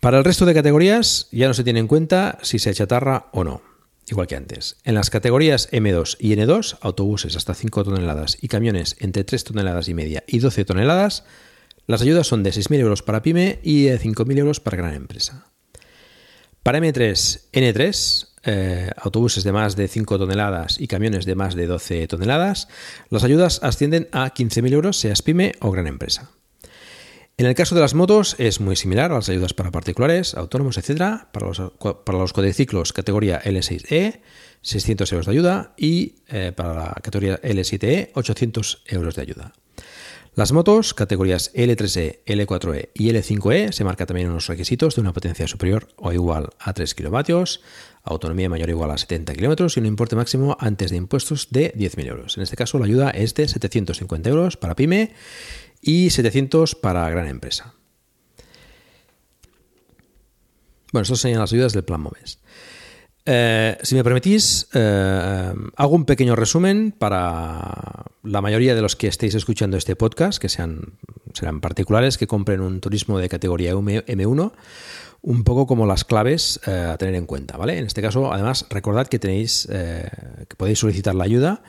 [0.00, 3.44] Para el resto de categorías ya no se tiene en cuenta si se achatarra o
[3.44, 3.62] no
[4.08, 4.76] igual que antes.
[4.84, 9.88] En las categorías M2 y N2, autobuses hasta 5 toneladas y camiones entre 3 toneladas
[9.88, 11.24] y media y 12 toneladas,
[11.86, 15.46] las ayudas son de 6.000 euros para pyme y de 5.000 euros para gran empresa.
[16.62, 21.66] Para M3, N3, eh, autobuses de más de 5 toneladas y camiones de más de
[21.66, 22.68] 12 toneladas,
[23.10, 26.30] las ayudas ascienden a 15.000 euros, seas pyme o gran empresa.
[27.36, 30.78] En el caso de las motos es muy similar a las ayudas para particulares, autónomos,
[30.78, 31.24] etc.
[31.32, 31.60] Para los,
[32.04, 32.18] para
[32.94, 34.20] categoría L6E,
[34.60, 39.52] 600 euros de ayuda y eh, para la categoría L7E, 800 euros de ayuda.
[40.34, 45.46] Las motos, categorías L3E, L4E y L5E, se marca también unos requisitos de una potencia
[45.46, 47.60] superior o igual a 3 kilovatios,
[48.02, 51.74] autonomía mayor o igual a 70 kilómetros y un importe máximo antes de impuestos de
[51.74, 52.36] 10.000 euros.
[52.38, 55.12] En este caso, la ayuda es de 750 euros para PyME
[55.82, 57.74] y 700 para gran empresa.
[60.92, 62.38] Bueno, estas serían las ayudas del plan MOVES.
[63.26, 69.08] Eh, si me permitís, eh, hago un pequeño resumen para la mayoría de los que
[69.08, 70.98] estéis escuchando este podcast, que sean,
[71.34, 74.52] serán particulares, que compren un turismo de categoría M1,
[75.22, 77.56] un poco como las claves eh, a tener en cuenta.
[77.56, 77.78] ¿vale?
[77.78, 81.62] En este caso, además, recordad que tenéis que podéis solicitar la ayuda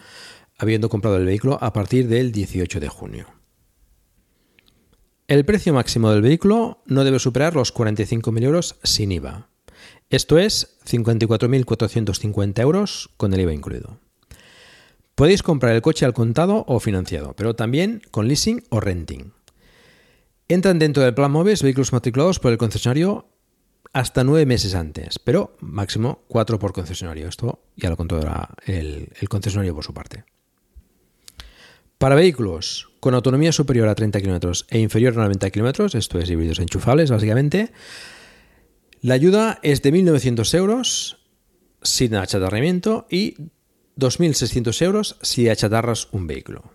[0.57, 3.27] habiendo comprado el vehículo a partir del 18 de junio.
[5.27, 9.49] El precio máximo del vehículo no debe superar los 45.000 euros sin IVA.
[10.09, 13.99] Esto es 54.450 euros con el IVA incluido.
[15.15, 19.33] Podéis comprar el coche al contado o financiado, pero también con leasing o renting.
[20.47, 23.29] Entran dentro del plan MOVES vehículos matriculados por el concesionario
[23.93, 27.27] hasta nueve meses antes, pero máximo cuatro por concesionario.
[27.27, 30.25] Esto ya lo controlará el, el concesionario por su parte.
[31.99, 36.29] Para vehículos con autonomía superior a 30 km e inferior a 90 km, esto es
[36.29, 37.71] híbridos enchufables básicamente,
[39.01, 41.17] la ayuda es de 1.900 euros
[41.81, 43.35] sin achatarramiento y
[43.97, 46.71] 2.600 euros si achatarras un vehículo.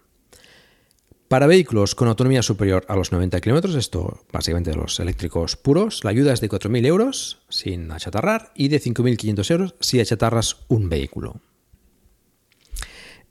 [1.28, 6.10] Para vehículos con autonomía superior a los 90 km, esto básicamente los eléctricos puros, la
[6.10, 11.42] ayuda es de 4.000 euros sin achatarrar y de 5.500 euros si achatarras un vehículo.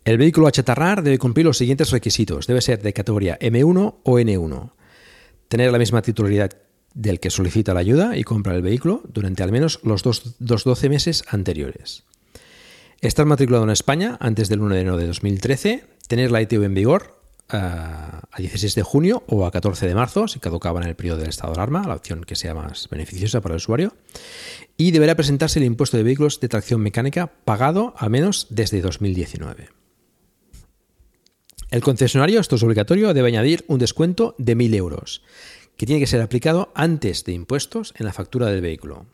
[0.05, 2.47] El vehículo a chatarrar debe cumplir los siguientes requisitos.
[2.47, 4.71] Debe ser de categoría M1 o N1.
[5.49, 6.51] Tener la misma titularidad
[6.93, 10.87] del que solicita la ayuda y compra el vehículo durante al menos los dos, 12
[10.87, 12.05] meses anteriores.
[13.01, 15.85] Estar matriculado en España antes del 1 de enero de 2013.
[16.07, 17.21] Tener la ITV en vigor
[17.53, 21.19] eh, a 16 de junio o a 14 de marzo, si caducaba en el periodo
[21.19, 23.93] del estado de alarma, la opción que sea más beneficiosa para el usuario.
[24.77, 29.69] Y deberá presentarse el impuesto de vehículos de tracción mecánica pagado al menos desde 2019.
[31.69, 35.21] El concesionario, esto es obligatorio, debe añadir un descuento de 1.000 euros,
[35.75, 39.05] que tiene que ser aplicado antes de impuestos en la factura del vehículo.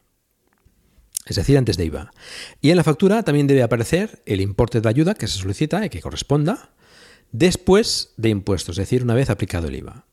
[1.25, 2.11] Es decir, antes de IVA.
[2.59, 5.89] Y en la factura también debe aparecer el importe de ayuda que se solicita y
[5.89, 6.71] que corresponda
[7.31, 10.05] después de impuestos, es decir, una vez aplicado el IVA.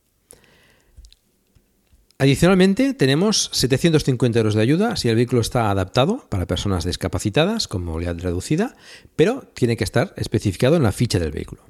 [2.17, 7.83] Adicionalmente, tenemos 750 euros de ayuda si el vehículo está adaptado para personas discapacitadas con
[7.83, 8.75] movilidad reducida,
[9.15, 11.63] pero tiene que estar especificado en la ficha del vehículo.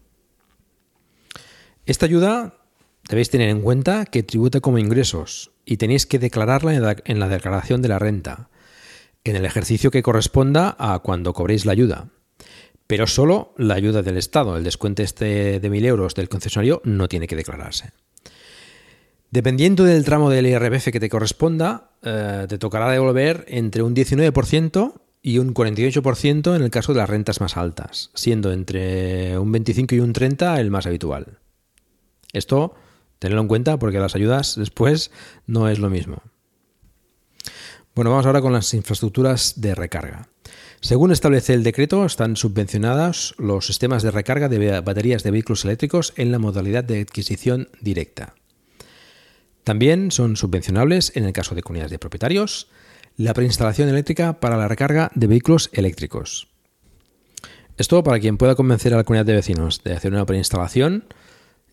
[1.86, 2.58] Esta ayuda
[3.10, 7.82] debéis tener en cuenta que tributa como ingresos y tenéis que declararla en la declaración
[7.82, 8.50] de la renta,
[9.24, 12.10] en el ejercicio que corresponda a cuando cobréis la ayuda.
[12.88, 17.08] Pero solo la ayuda del Estado, el descuento este de 1.000 euros del concesionario, no
[17.08, 17.92] tiene que declararse.
[19.30, 24.94] Dependiendo del tramo del IRPF que te corresponda, eh, te tocará devolver entre un 19%
[25.22, 29.96] y un 48% en el caso de las rentas más altas, siendo entre un 25
[29.96, 31.38] y un 30 el más habitual.
[32.34, 32.76] Esto,
[33.20, 35.12] tenedlo en cuenta porque las ayudas después
[35.46, 36.24] no es lo mismo.
[37.94, 40.30] Bueno, vamos ahora con las infraestructuras de recarga.
[40.80, 46.14] Según establece el decreto, están subvencionadas los sistemas de recarga de baterías de vehículos eléctricos
[46.16, 48.34] en la modalidad de adquisición directa.
[49.66, 52.70] También son subvencionables en el caso de comunidades de propietarios
[53.18, 56.48] la preinstalación eléctrica para la recarga de vehículos eléctricos.
[57.78, 61.04] Esto para quien pueda convencer a la comunidad de vecinos de hacer una preinstalación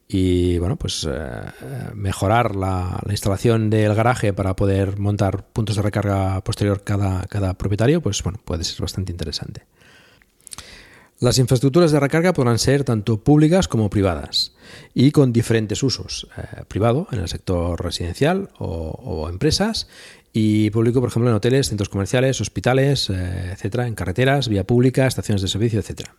[0.08, 6.40] y bueno, pues eh, mejorar la, instalación del garaje para poder montar puntos de recarga
[6.42, 9.66] posterior cada, cada propietario, pues bueno, puede ser bastante interesante.
[11.20, 14.54] Las infraestructuras de recarga podrán ser tanto públicas como privadas
[14.94, 16.28] y con diferentes usos.
[16.36, 19.88] Eh, privado en el sector residencial o, empresas
[20.32, 25.08] y público, por ejemplo, en hoteles, centros comerciales, hospitales, eh, etcétera, en carreteras, vía pública,
[25.08, 26.14] estaciones de servicio, etcétera.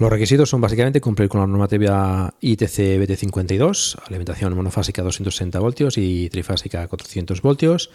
[0.00, 6.30] Los requisitos son básicamente cumplir con la normativa ITC BT52, alimentación monofásica 260 voltios y
[6.30, 7.90] trifásica 400 voltios,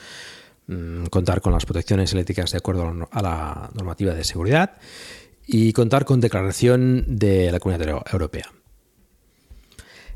[0.67, 4.73] mm, contar con las protecciones eléctricas de acuerdo a la normativa de seguridad
[5.47, 8.51] y contar con declaración de la Comunidad Europea.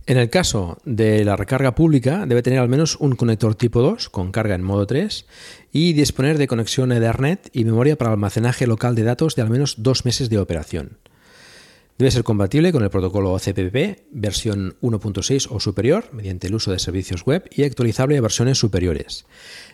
[0.06, 4.10] En el caso de la recarga pública, debe tener al menos un conector tipo 2
[4.10, 5.26] con carga en modo 3
[5.72, 9.82] y disponer de conexión Ethernet y memoria para almacenaje local de datos de al menos
[9.82, 11.00] dos meses de operación.
[12.00, 16.80] Debe ser compatible con el protocolo CPP versión 1.6 o superior mediante el uso de
[16.80, 19.26] servicios web y actualizable a versiones superiores.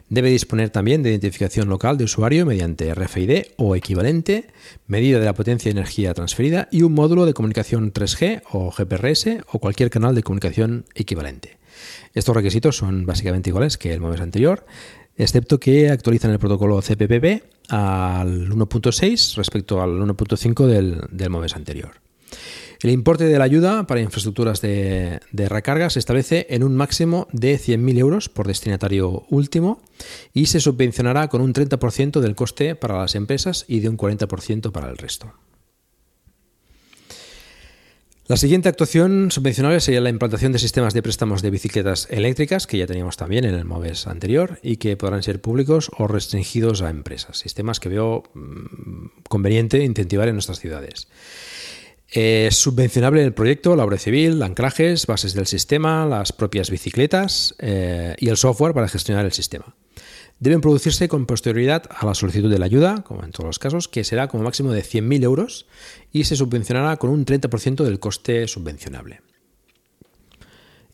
[0.10, 4.48] Debe disponer también de identificación local de usuario mediante RFID o equivalente,
[4.88, 9.46] medida de la potencia de energía transferida y un módulo de comunicación 3G o GPRS
[9.52, 11.60] o cualquier canal de comunicación equivalente.
[12.16, 14.66] Estos requisitos son básicamente iguales que el MOVES anterior,
[15.16, 22.05] excepto que actualizan el protocolo CPPP al 1.6 respecto al 1.5 del, del anterior.
[22.82, 27.58] El importe de la ayuda para infraestructuras de, recarga se establece en un máximo de
[27.58, 29.82] 100.000 euros por destinatario último
[30.34, 34.72] y se subvencionará con un 30% del coste para las empresas y de un 40%
[34.72, 35.34] para el resto.
[38.28, 42.80] La siguiente actuación subvencionable sería la implantación de sistemas de préstamos de bicicletas eléctricas, que
[42.80, 46.90] ya teníamos también en el MOVES anterior, y que podrán ser públicos o restringidos a
[46.90, 47.38] empresas.
[47.38, 51.08] Sistemas que veo mm, conveniente incentivar en nuestras ciudades.
[52.16, 58.16] Es subvencionable el proyecto, la obra civil, anclajes, bases del sistema, las propias bicicletas eh,
[58.18, 59.76] y el software para gestionar el sistema.
[60.40, 63.90] Deben producirse con posterioridad a la solicitud de la ayuda, como en todos los casos,
[63.90, 65.66] que será como máximo de 100.000 euros
[66.14, 69.20] y se subvencionará con un 30% del coste subvencionable.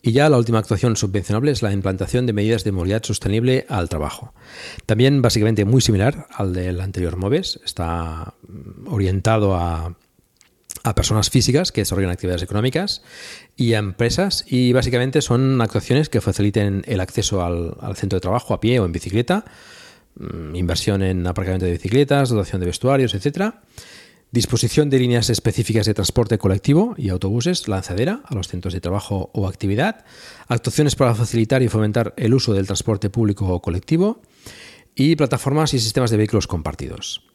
[0.01, 3.89] Y ya la última actuación subvencionable es la implantación de medidas de movilidad sostenible al
[3.89, 4.33] trabajo.
[4.87, 8.33] También básicamente muy similar al del anterior MOVES, está
[8.87, 9.95] orientado a
[10.83, 13.03] a personas físicas que desarrollan actividades económicas
[13.55, 18.53] y a empresas y básicamente son actuaciones que faciliten el acceso al, centro de trabajo
[18.53, 19.45] a pie o en bicicleta,
[20.15, 23.61] mm, inversión en aparcamiento de bicicletas, dotación de vestuarios, etcétera,
[24.31, 29.29] disposición de líneas específicas de transporte colectivo y autobuses, lanzadera a los centros de trabajo
[29.33, 30.05] o actividad,
[30.47, 34.21] actuaciones para facilitar y fomentar el uso del transporte público o colectivo.
[34.93, 37.30] Y plataformas y sistemas de vehículos compartidos.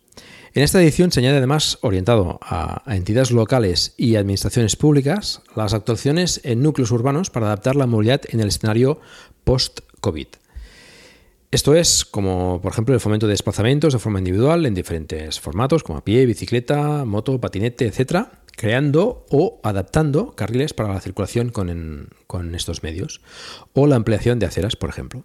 [0.57, 6.41] En esta edición se añade además, orientado a, entidades locales y administraciones públicas, las actuaciones
[6.45, 8.99] en núcleos urbanos para adaptar la movilidad en el escenario
[9.45, 10.29] post-COVID.
[11.51, 15.83] Esto es como, por ejemplo, el fomento de desplazamientos de forma individual en diferentes formatos,
[15.83, 22.09] como a pie, bicicleta, moto, patinete, etc., creando o adaptando carriles para la circulación con,
[22.55, 23.21] estos medios,
[23.75, 25.23] o la ampliación de aceras, por ejemplo.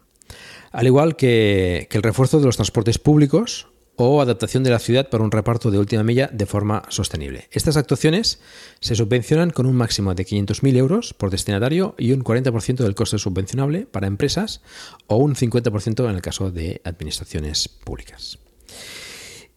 [0.74, 3.71] Al igual que el refuerzo de los transportes públicos
[4.04, 7.48] o adaptación de la ciudad para un reparto de última milla de forma sostenible.
[7.52, 8.40] Estas actuaciones
[8.80, 13.20] se subvencionan con un máximo de 500.000 euros por destinatario y un 40% del coste
[13.20, 14.62] subvencionable para empresas
[15.06, 18.40] o un 50% en el caso de administraciones públicas.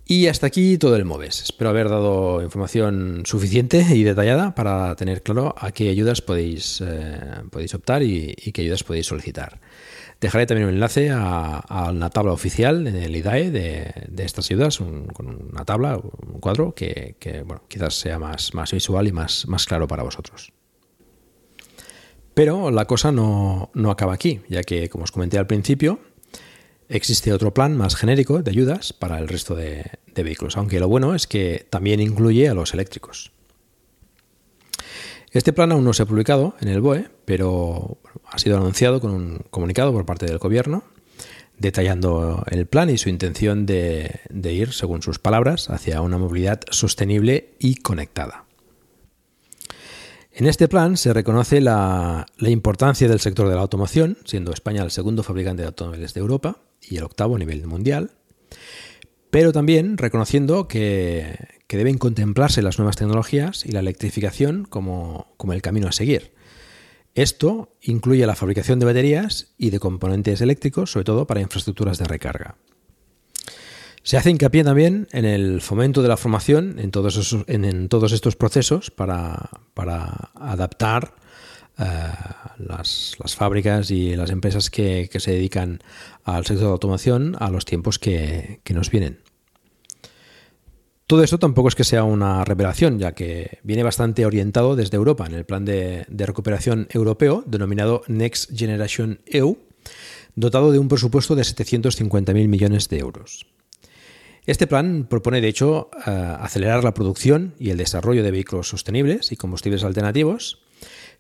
[0.07, 1.45] Y hasta aquí todo el MOVES.
[1.45, 7.19] Espero haber dado información suficiente y detallada para tener claro a qué ayudas podéis, eh,
[7.51, 9.59] podéis optar y qué ayudas podéis solicitar.
[10.25, 15.51] Dejaré también un enlace a, una tabla oficial en el IDAE de, estas ayudas, con
[15.53, 17.17] una tabla, un cuadro que,
[17.69, 20.55] quizás sea más, visual y más, más claro para vosotros.
[22.33, 26.01] Pero la cosa no, acaba aquí, ya que, como os comenté al principio,
[26.89, 31.15] existe otro plan más genérico de ayudas para el resto de vehículos, aunque lo bueno
[31.15, 33.31] es que también incluye a los eléctricos.
[35.33, 37.99] Este plan aún no se ha publicado en el BOE, pero
[38.35, 40.83] ha sido anunciado con un comunicado por parte del Gobierno
[41.59, 47.55] detallando el plan y su intención de, ir, según sus palabras, hacia una movilidad sostenible
[47.59, 48.45] y conectada.
[50.33, 54.91] En este plan se reconoce la, importancia del sector de la automoción, siendo España el
[54.91, 58.11] segundo fabricante de automóviles de Europa y el octavo a nivel mundial,
[59.31, 65.89] pero también reconociendo que, deben contemplarse las nuevas tecnologías y la electrificación como, el camino
[65.89, 66.31] a seguir.
[67.15, 72.07] Esto incluye la fabricación de baterías y de componentes eléctricos, sobre todo para infraestructuras de
[72.07, 72.57] recarga.
[74.03, 79.49] Se hace hincapié también en el fomento de la formación en todos, estos procesos para,
[80.35, 81.15] adaptar
[81.79, 81.85] eh,
[82.59, 85.81] las, fábricas y las empresas que, se dedican
[86.25, 89.24] al sector de automoción a los tiempos que nos vienen.
[91.15, 95.25] Todo esto tampoco es que sea una revelación, ya que viene bastante orientado desde Europa
[95.25, 99.57] en el plan de, recuperación europeo denominado Next Generation EU,
[100.35, 103.47] dotado de un presupuesto de 750.000 millones de euros.
[104.45, 109.31] Este plan propone, de hecho, eh, acelerar la producción y el desarrollo de vehículos sostenibles
[109.31, 110.65] y combustibles alternativos,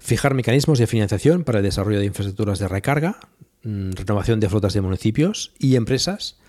[0.00, 3.20] fijar mecanismos de financiación para el desarrollo de infraestructuras de recarga,
[3.62, 6.40] mm, renovación de flotas de municipios y empresas,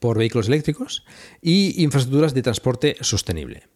[0.00, 1.04] por vehículos eléctricos
[1.40, 3.68] y infraestructuras de transporte sostenible.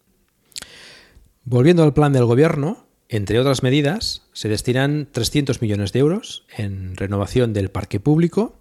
[1.44, 6.96] Volviendo al plan del Gobierno, entre otras medidas, se destinan 300 millones de euros en
[6.96, 8.60] renovación del parque público,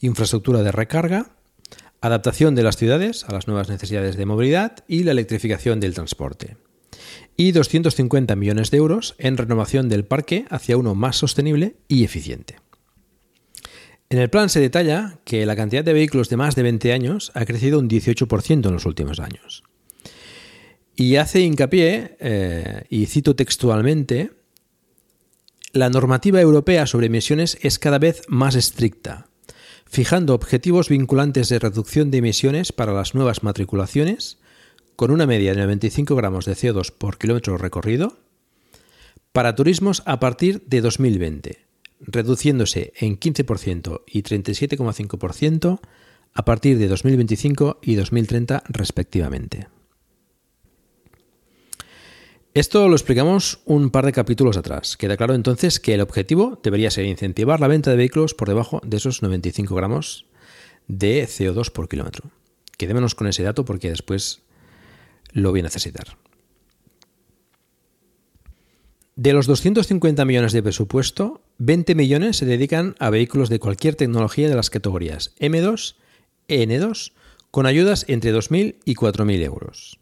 [0.00, 1.32] infraestructura de recarga,
[2.00, 6.56] adaptación de las ciudades a las nuevas necesidades de movilidad y la electrificación del transporte.
[7.36, 12.56] Y 250 millones de euros en renovación del parque hacia uno más sostenible y eficiente.
[14.14, 17.32] En el plan se detalla que la cantidad de vehículos de más de 20 años
[17.34, 19.64] ha crecido un 18% en los últimos años.
[20.94, 24.30] Y hace hincapié, eh, y cito textualmente,
[25.72, 29.26] la normativa europea sobre emisiones es cada vez más estricta,
[29.84, 34.38] fijando objetivos vinculantes de reducción de emisiones para las nuevas matriculaciones,
[34.94, 38.16] con una media de 95 gramos de CO2 por kilómetro recorrido,
[39.32, 41.63] para turismos a partir de 2020
[42.06, 45.80] reduciéndose en 15% y 37,5%
[46.34, 49.68] a partir de 2025 y 2030 respectivamente.
[52.54, 54.96] Esto lo explicamos un par de capítulos atrás.
[54.96, 58.80] Queda claro entonces que el objetivo debería ser incentivar la venta de vehículos por debajo
[58.84, 60.26] de esos 95 gramos
[60.86, 62.30] de CO2 por kilómetro.
[62.76, 64.42] Quedémonos con ese dato porque después
[65.32, 66.16] lo voy a necesitar.
[69.16, 74.48] De los 250 millones de presupuesto, 20 millones se dedican a vehículos de cualquier tecnología
[74.48, 75.94] de las categorías M2
[76.48, 77.12] e N2,
[77.50, 79.98] con ayudas entre 2.000 y 4.000 euros.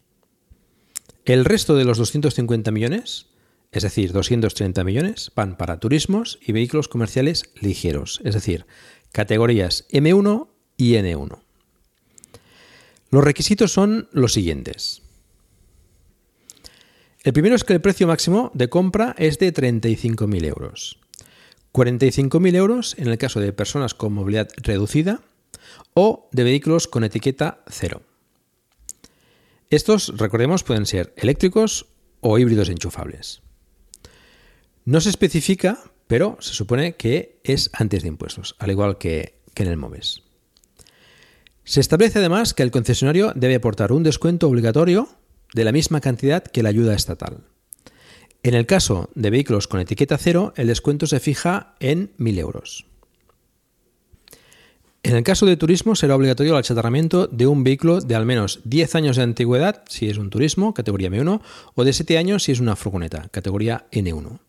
[1.25, 3.27] El resto de los 250 millones,
[3.71, 8.65] es decir, 230 millones, van para turismos y vehículos comerciales ligeros, es decir,
[9.11, 11.39] categorías M1 y N1.
[13.09, 15.03] Los requisitos son los siguientes.
[17.23, 21.02] El primero es que el precio máximo de compra es de 35.000 euros.
[21.73, 25.21] 45.000 euros en el caso de personas con movilidad reducida
[25.93, 28.03] o de vehículos con etiqueta cero.
[29.69, 31.87] Estos, recordemos, pueden ser eléctricos
[32.21, 33.41] o híbridos enchufables.
[34.85, 39.63] No se especifica, pero se supone que es antes de impuestos, al igual que, que
[39.63, 40.21] en el MOVES.
[41.63, 45.07] Se establece además que el concesionario debe aportar un descuento obligatorio
[45.53, 47.45] de la misma cantidad que la ayuda estatal.
[48.43, 52.85] En el caso de vehículos con etiqueta cero, el descuento se fija en 1.000 euros.
[55.01, 58.59] En el caso de turismo será obligatorio el achatarramiento de un vehículo de al menos
[58.65, 61.41] 10 años de antigüedad si es un turismo, categoría M1,
[61.73, 64.39] o de 7 años si es una furgoneta, categoría N1.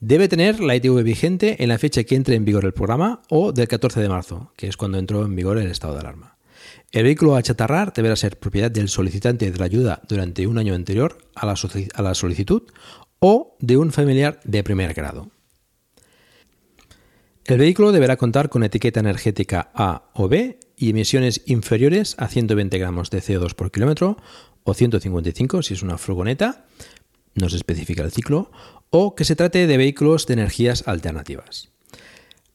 [0.00, 3.52] Debe tener la ITV vigente en la fecha que entre en vigor el programa o
[3.52, 6.36] del 14 de marzo, que es cuando entró en vigor el estado de alarma.
[6.92, 10.74] El vehículo a chatarrar deberá ser propiedad del solicitante de la ayuda durante un año
[10.74, 12.62] anterior a la, solicitud
[13.20, 15.30] o de un familiar de primer grado.
[17.44, 22.78] El vehículo deberá contar con etiqueta energética A o B y emisiones inferiores a 120
[22.78, 24.16] gramos de CO2 por kilómetro
[24.64, 26.66] o 155 si es una furgoneta,
[27.34, 28.50] no se especifica el ciclo,
[28.90, 31.69] o que se trate de vehículos de energías alternativas.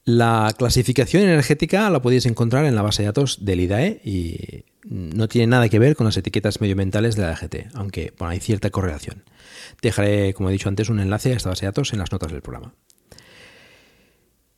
[0.07, 5.27] La clasificación energética la podéis encontrar en la base de datos del IDAE y no
[5.27, 9.23] tiene nada que ver con las etiquetas medioambientales de la DGT, aunque hay cierta correlación.
[9.81, 12.31] Dejaré, como he dicho antes, un enlace a esta base de datos en las notas
[12.31, 12.75] del programa.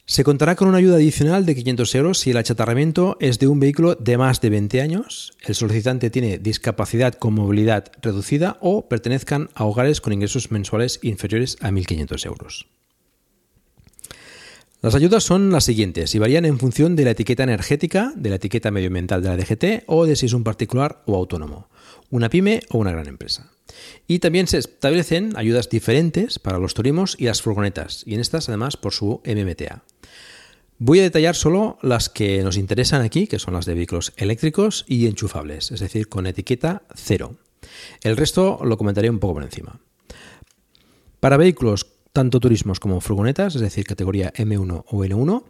[0.05, 3.61] Se contará con una ayuda adicional de 500 euros si el achatarramiento es de un
[3.61, 9.49] vehículo de más de 20 años, el solicitante tiene discapacidad con movilidad reducida o pertenezcan
[9.55, 12.67] a hogares con ingresos mensuales inferiores a 1.500 euros.
[14.87, 18.37] Las ayudas son las siguientes y varían en función de la etiqueta energética, de la
[18.37, 21.67] etiqueta medioambiental de la DGT o de si es un particular o autónomo,
[22.09, 23.51] una pyme o una gran empresa.
[24.07, 28.47] Y también se establecen ayudas diferentes para los turismos y las furgonetas, y en estas
[28.47, 29.83] además por su MMTA.
[30.79, 34.85] Voy a detallar solo las que nos interesan aquí, que son las de vehículos eléctricos
[34.87, 37.35] y enchufables, es decir, con etiqueta cero.
[38.03, 39.81] El resto lo comentaré un poco por encima.
[41.19, 45.43] Para vehículos tanto turismos como furgonetas, es decir, categoría M1 o N1,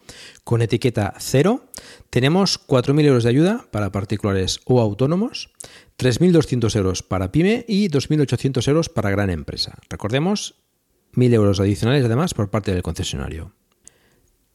[0.44, 1.64] con etiqueta 0.
[2.10, 5.54] Tenemos 4.000 euros de ayuda para particulares o autónomos,
[5.98, 9.78] 3.200 euros para pyme y 2.800 euros para gran empresa.
[9.90, 10.56] Recordemos,
[11.14, 13.54] 1.000 euros adicionales además por parte del concesionario.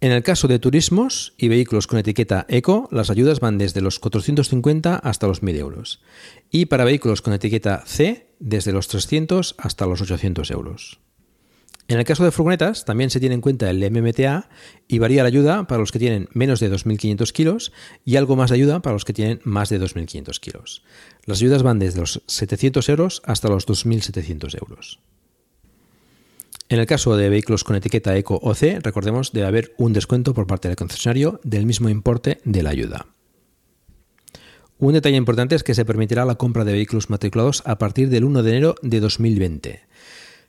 [0.03, 3.99] En el caso de turismos y vehículos con etiqueta eco, las ayudas van desde los
[4.01, 6.03] 450 hasta los 1.000 euros.
[6.51, 11.01] Y para vehículos con etiqueta C, desde los 300 hasta los 800 euros.
[11.89, 14.49] En el caso de furgonetas, también se tiene en cuenta el MMTA
[14.89, 17.73] y varía la ayuda para los que tienen menos de 2.500 kilos
[18.05, 20.83] y algo más de ayuda para los que tienen más de 2.500 kilos.
[21.27, 25.01] Las ayudas van desde los 700 euros hasta los 2.700 euros.
[26.69, 30.33] En el caso de vehículos con etiqueta ECO o C, recordemos debe haber un descuento
[30.33, 33.07] por parte del concesionario del mismo importe de la ayuda.
[34.79, 38.25] Un detalle importante es que se permitirá la compra de vehículos matriculados a partir del
[38.25, 39.83] 1 de enero de 2020,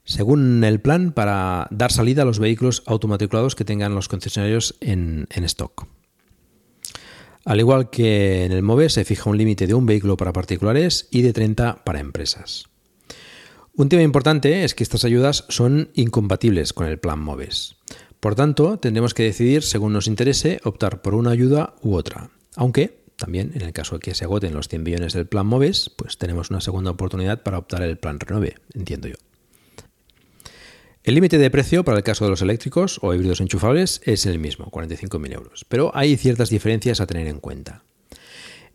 [0.06, 5.28] según el plan para dar salida a los vehículos automatriculados que tengan los concesionarios en,
[5.32, 5.88] stock.
[7.46, 11.08] Al igual que en el MOVE, se fija un límite de un vehículo para particulares
[11.12, 12.66] y de 30 para empresas.
[13.76, 17.76] Un tema importante es que estas ayudas son incompatibles con el plan MOVES.
[18.20, 22.30] Por tanto, tendremos que decidir, según nos interese, optar por una ayuda u otra.
[22.56, 25.90] Aunque, también, en el caso de que se agoten los 100 billones del plan MOVES,
[25.98, 29.16] pues tenemos una segunda oportunidad para optar el plan Renove, entiendo yo.
[31.04, 34.40] El límite de precio para el caso de los eléctricos o híbridos enchufables es el
[34.40, 37.84] mismo, 45.000 euros, pero hay ciertas diferencias a tener en cuenta.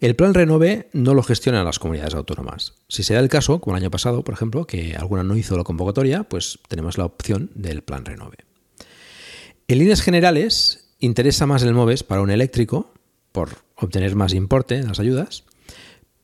[0.02, 2.74] El plan Renove no lo gestionan las comunidades autónomas.
[2.86, 5.56] Si se da el caso, como el año pasado, por ejemplo, que alguna no hizo
[5.56, 8.36] la convocatoria, pues tenemos la opción del plan Renove.
[9.66, 12.92] En líneas generales, interesa más el MOVES para un eléctrico,
[13.32, 15.44] por obtener más importe en las ayudas,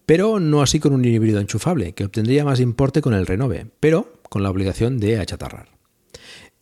[0.05, 4.21] pero no así con un híbrido enchufable, que obtendría más importe con el Renove, pero
[4.29, 5.74] con la obligación de achatarrar.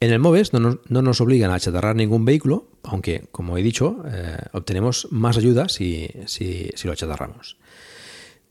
[0.02, 4.36] En el MOVES no nos, obligan a achatarrar ningún vehículo, aunque, como he dicho, eh,
[4.50, 6.10] obtenemos más ayuda si,
[6.82, 7.56] lo achatarramos.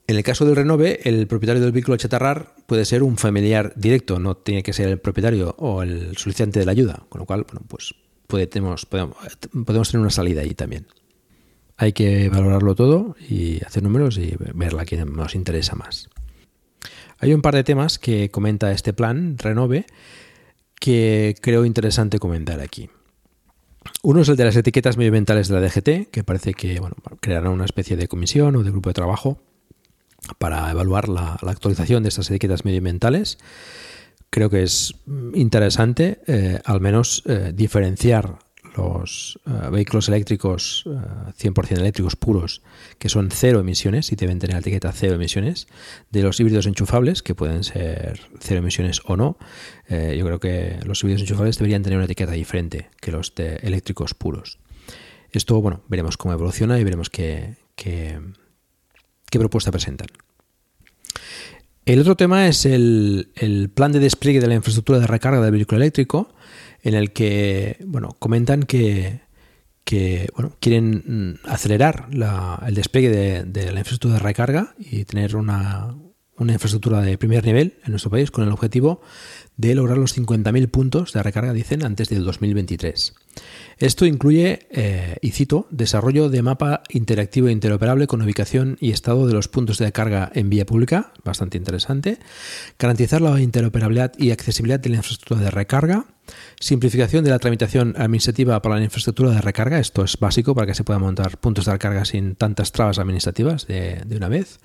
[0.08, 4.18] En el caso del Renove, el propietario del vehículo achatarrar puede ser un familiar directo,
[4.18, 7.44] no tiene que ser el propietario o el solicitante de la ayuda, con lo cual,
[7.44, 7.96] bueno, pues
[8.28, 10.88] podemos, podemos tener una salida ahí también.
[11.76, 16.08] Hay que valorarlo todo y hacer números y ver la que nos interesa más.
[17.20, 19.86] Hay un par de temas que comenta este plan Renove
[20.82, 22.90] que creo interesante comentar aquí.
[24.02, 27.52] Uno es el de las etiquetas medioambientales de la DGT, que parece que bueno, creará
[27.52, 29.40] una especie de comisión o de grupo de trabajo
[30.40, 33.38] para evaluar la, actualización de estas etiquetas medioambientales.
[34.32, 34.96] Creo que es
[35.36, 38.40] interesante eh, al menos eh, diferenciar
[38.76, 42.62] los eh, vehículos eléctricos 100% eh, eléctricos puros,
[42.98, 45.68] que son cero emisiones y deben tener la etiqueta cero emisiones,
[46.10, 49.38] de los híbridos enchufables, que pueden ser cero emisiones o no.
[49.88, 53.58] Eh, yo creo que los híbridos enchufables deberían tener una etiqueta diferente que los de
[53.58, 54.60] eléctricos puros.
[55.32, 58.20] Esto, bueno, veremos cómo evoluciona y veremos qué, qué,
[59.30, 60.08] qué propuesta presentan.
[61.86, 65.52] El otro tema es el, el plan de despliegue de la infraestructura de recarga del
[65.52, 66.34] vehículo eléctrico
[66.84, 69.22] en el que bueno, comentan que,
[70.36, 72.08] bueno, quieren mm, acelerar
[72.66, 75.96] el despliegue de, la infraestructura de recarga y tener una,
[76.38, 79.02] una infraestructura de primer nivel en nuestro país con el objetivo
[79.58, 83.14] de lograr los 50.000 puntos de recarga, dicen, antes del 2023.
[83.82, 89.26] Esto incluye, eh, y cito, desarrollo de mapa interactivo e interoperable con ubicación y estado
[89.26, 92.20] de los puntos de carga en vía pública, bastante interesante,
[92.78, 96.06] garantizar la interoperabilidad y accesibilidad de la infraestructura de recarga,
[96.60, 99.80] Simplificación de la tramitación administrativa para la infraestructura de recarga.
[99.80, 103.66] Esto es básico para que se puedan montar puntos de recarga sin tantas trabas administrativas
[103.68, 104.60] de, una vez.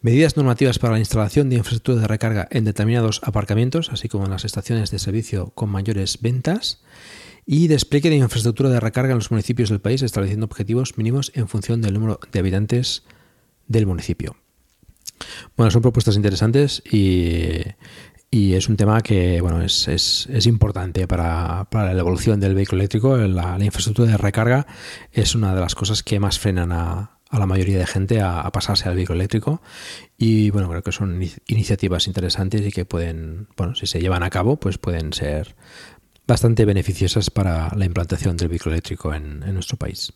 [0.00, 4.30] Medidas normativas para la instalación de infraestructura de recarga en determinados aparcamientos, así como en
[4.30, 6.80] las estaciones de servicio con mayores ventas.
[7.50, 11.48] Y despliegue de infraestructura de recarga en los municipios del país, estableciendo objetivos mínimos en
[11.48, 13.04] función del número de habitantes
[13.66, 14.36] del municipio.
[15.56, 17.62] Bueno, son propuestas interesantes y
[18.30, 22.82] y es un tema que bueno, es, es, importante para, para, la evolución del vehículo
[22.82, 23.16] eléctrico.
[23.16, 24.66] La, infraestructura de recarga
[25.12, 28.50] es una de las cosas que más frenan a, a la mayoría de gente a,
[28.52, 29.62] pasarse al vehículo eléctrico.
[30.16, 34.30] Y bueno, creo que son iniciativas interesantes y que pueden, bueno, si se llevan a
[34.30, 35.56] cabo, pues pueden ser
[36.28, 40.12] bastante beneficiosas para la implantación del vehículo eléctrico en, nuestro país.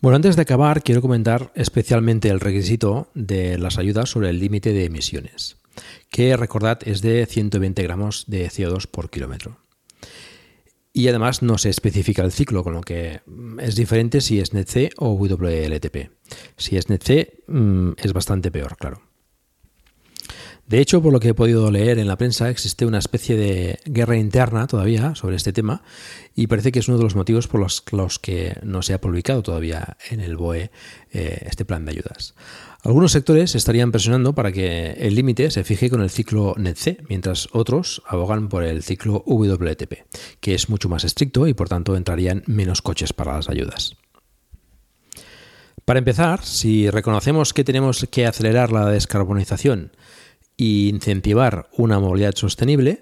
[0.00, 4.72] Bueno, antes de acabar, quiero comentar especialmente el requisito de las ayudas sobre el límite
[4.72, 5.56] de emisiones
[6.10, 9.58] que recordad es de 120 gramos de CO2 por kilómetro.
[10.92, 13.20] Y además no se especifica el ciclo, con lo que
[13.60, 16.10] es diferente si es NET-C o WLTP.
[16.56, 19.02] Si es NET-C mm, es bastante peor, claro.
[20.66, 23.78] De hecho, por lo que he podido leer en la prensa, existe una especie de
[23.84, 25.82] guerra interna todavía sobre este tema
[26.34, 29.44] y parece que es uno de los motivos por los, que no se ha publicado
[29.44, 30.72] todavía en el BOE
[31.12, 32.34] eh, este plan de ayudas.
[32.82, 37.48] Algunos sectores estarían presionando para que el límite se fije con el ciclo NETC, mientras
[37.52, 40.04] otros abogan por el ciclo WTP,
[40.40, 43.96] que es mucho más estricto y por tanto entrarían menos coches para las ayudas.
[45.84, 49.92] Para empezar, si reconocemos que tenemos que acelerar la descarbonización
[50.58, 53.00] e incentivar una movilidad sostenible,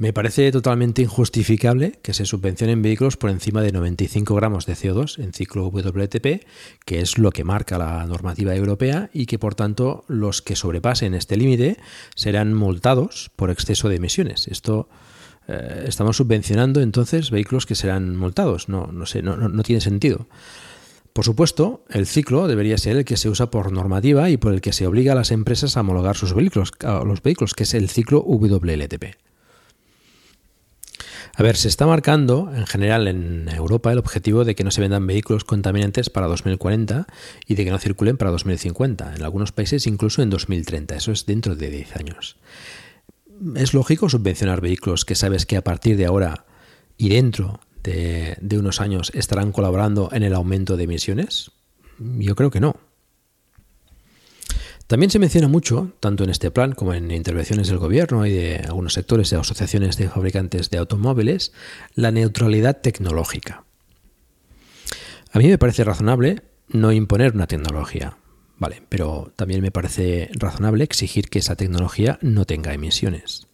[0.00, 5.22] me parece totalmente injustificable que se subvencionen vehículos por encima de 95 gramos de CO2
[5.22, 6.46] en ciclo WTP,
[6.86, 11.12] que es lo que marca la normativa europea, y que por tanto los que sobrepasen
[11.12, 11.76] este límite
[12.14, 14.48] serán multados por exceso de emisiones.
[14.48, 14.88] Esto
[15.48, 18.70] eh, estamos subvencionando entonces vehículos que serán multados.
[18.70, 20.28] No, no sé, no, no tiene sentido.
[21.12, 24.60] Por supuesto, el ciclo debería ser el que se usa por normativa y por el
[24.60, 26.72] que se obliga a las empresas a homologar sus vehículos,
[27.04, 29.16] los vehículos, que es el ciclo WLTP.
[31.34, 34.80] A ver, se está marcando en general en Europa el objetivo de que no se
[34.80, 37.06] vendan vehículos contaminantes para 2040
[37.46, 41.26] y de que no circulen para 2050, en algunos países incluso en 2030, eso es
[41.26, 42.36] dentro de 10 años.
[43.56, 46.44] ¿Es lógico subvencionar vehículos que sabes que a partir de ahora
[46.98, 51.50] y dentro de, unos años estarán colaborando en el aumento de emisiones?
[51.98, 52.76] Yo creo que no.
[54.86, 58.56] También se menciona mucho, tanto en este plan como en intervenciones del gobierno y de
[58.56, 61.52] algunos sectores de asociaciones de fabricantes de automóviles,
[61.94, 63.64] la neutralidad tecnológica.
[65.32, 68.16] A mí me parece razonable no imponer una tecnología,
[68.58, 73.46] vale, pero también me parece razonable exigir que esa tecnología no tenga emisiones.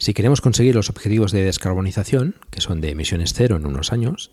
[0.00, 4.30] Si queremos conseguir los objetivos de descarbonización, que son de emisiones cero en unos años,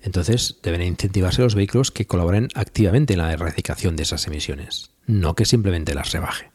[0.00, 5.34] entonces deben incentivarse los vehículos que colaboren activamente en la erradicación de esas emisiones, no
[5.34, 6.52] que simplemente las rebaje.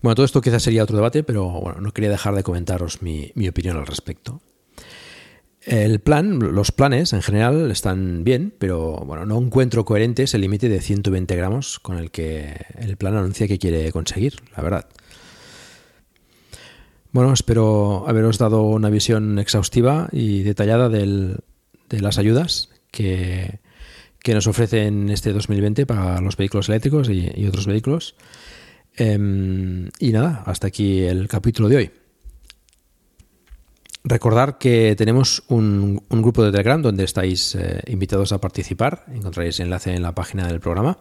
[0.00, 3.30] Bueno, todo esto quizás sería otro debate, pero bueno, no quería dejar de comentaros mi,
[3.46, 4.40] opinión al respecto.
[5.60, 10.70] El plan, los planes en general están bien, pero bueno, no encuentro coherente ese límite
[10.70, 14.86] de 120 gramos con el que el plan anuncia que quiere conseguir, la verdad.
[17.12, 21.40] Bueno, espero haberos dado una visión exhaustiva y detallada de
[21.90, 23.58] las ayudas que,
[24.26, 28.14] nos ofrecen este 2020 para los vehículos eléctricos y, otros vehículos.
[28.96, 31.90] Em, y nada, hasta aquí el capítulo de hoy.
[34.04, 39.04] Recordar que tenemos un, grupo de Telegram donde estáis eh, invitados a participar.
[39.12, 40.98] Encontraréis enlace en la página del programa.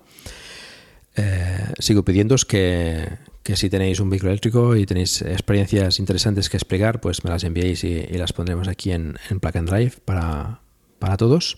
[1.15, 3.07] Eh, sigo pidiéndoos que,
[3.49, 7.43] que si tenéis un vehículo eléctrico y tenéis experiencias interesantes que explicar, pues me las
[7.43, 10.61] enviéis y, las pondremos aquí en, en Plug and Drive para,
[10.99, 11.57] para todos.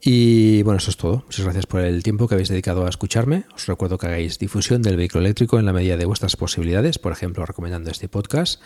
[0.00, 1.22] Y bueno, eso es todo.
[1.26, 3.44] Muchas gracias por el tiempo que habéis dedicado a escucharme.
[3.54, 7.12] Os recuerdo que hagáis difusión del vehículo eléctrico en la medida de vuestras posibilidades, por
[7.12, 8.60] ejemplo, recomendando este podcast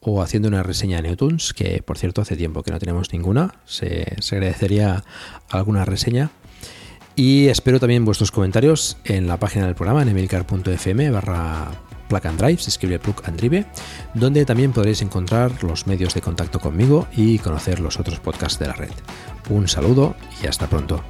[0.00, 3.54] o haciendo una reseña en iTunes, que por cierto hace tiempo que no tenemos ninguna.
[3.64, 5.04] Se, se agradecería
[5.48, 6.32] alguna reseña.
[7.18, 11.68] Y espero también vuestros comentarios en la página del programa en emilcar.fm barra
[12.08, 13.66] plug and drive,
[14.14, 18.68] donde también podréis encontrar los medios de contacto conmigo y conocer los otros podcasts de
[18.68, 18.92] la red.
[19.50, 21.02] Un saludo y hasta pronto.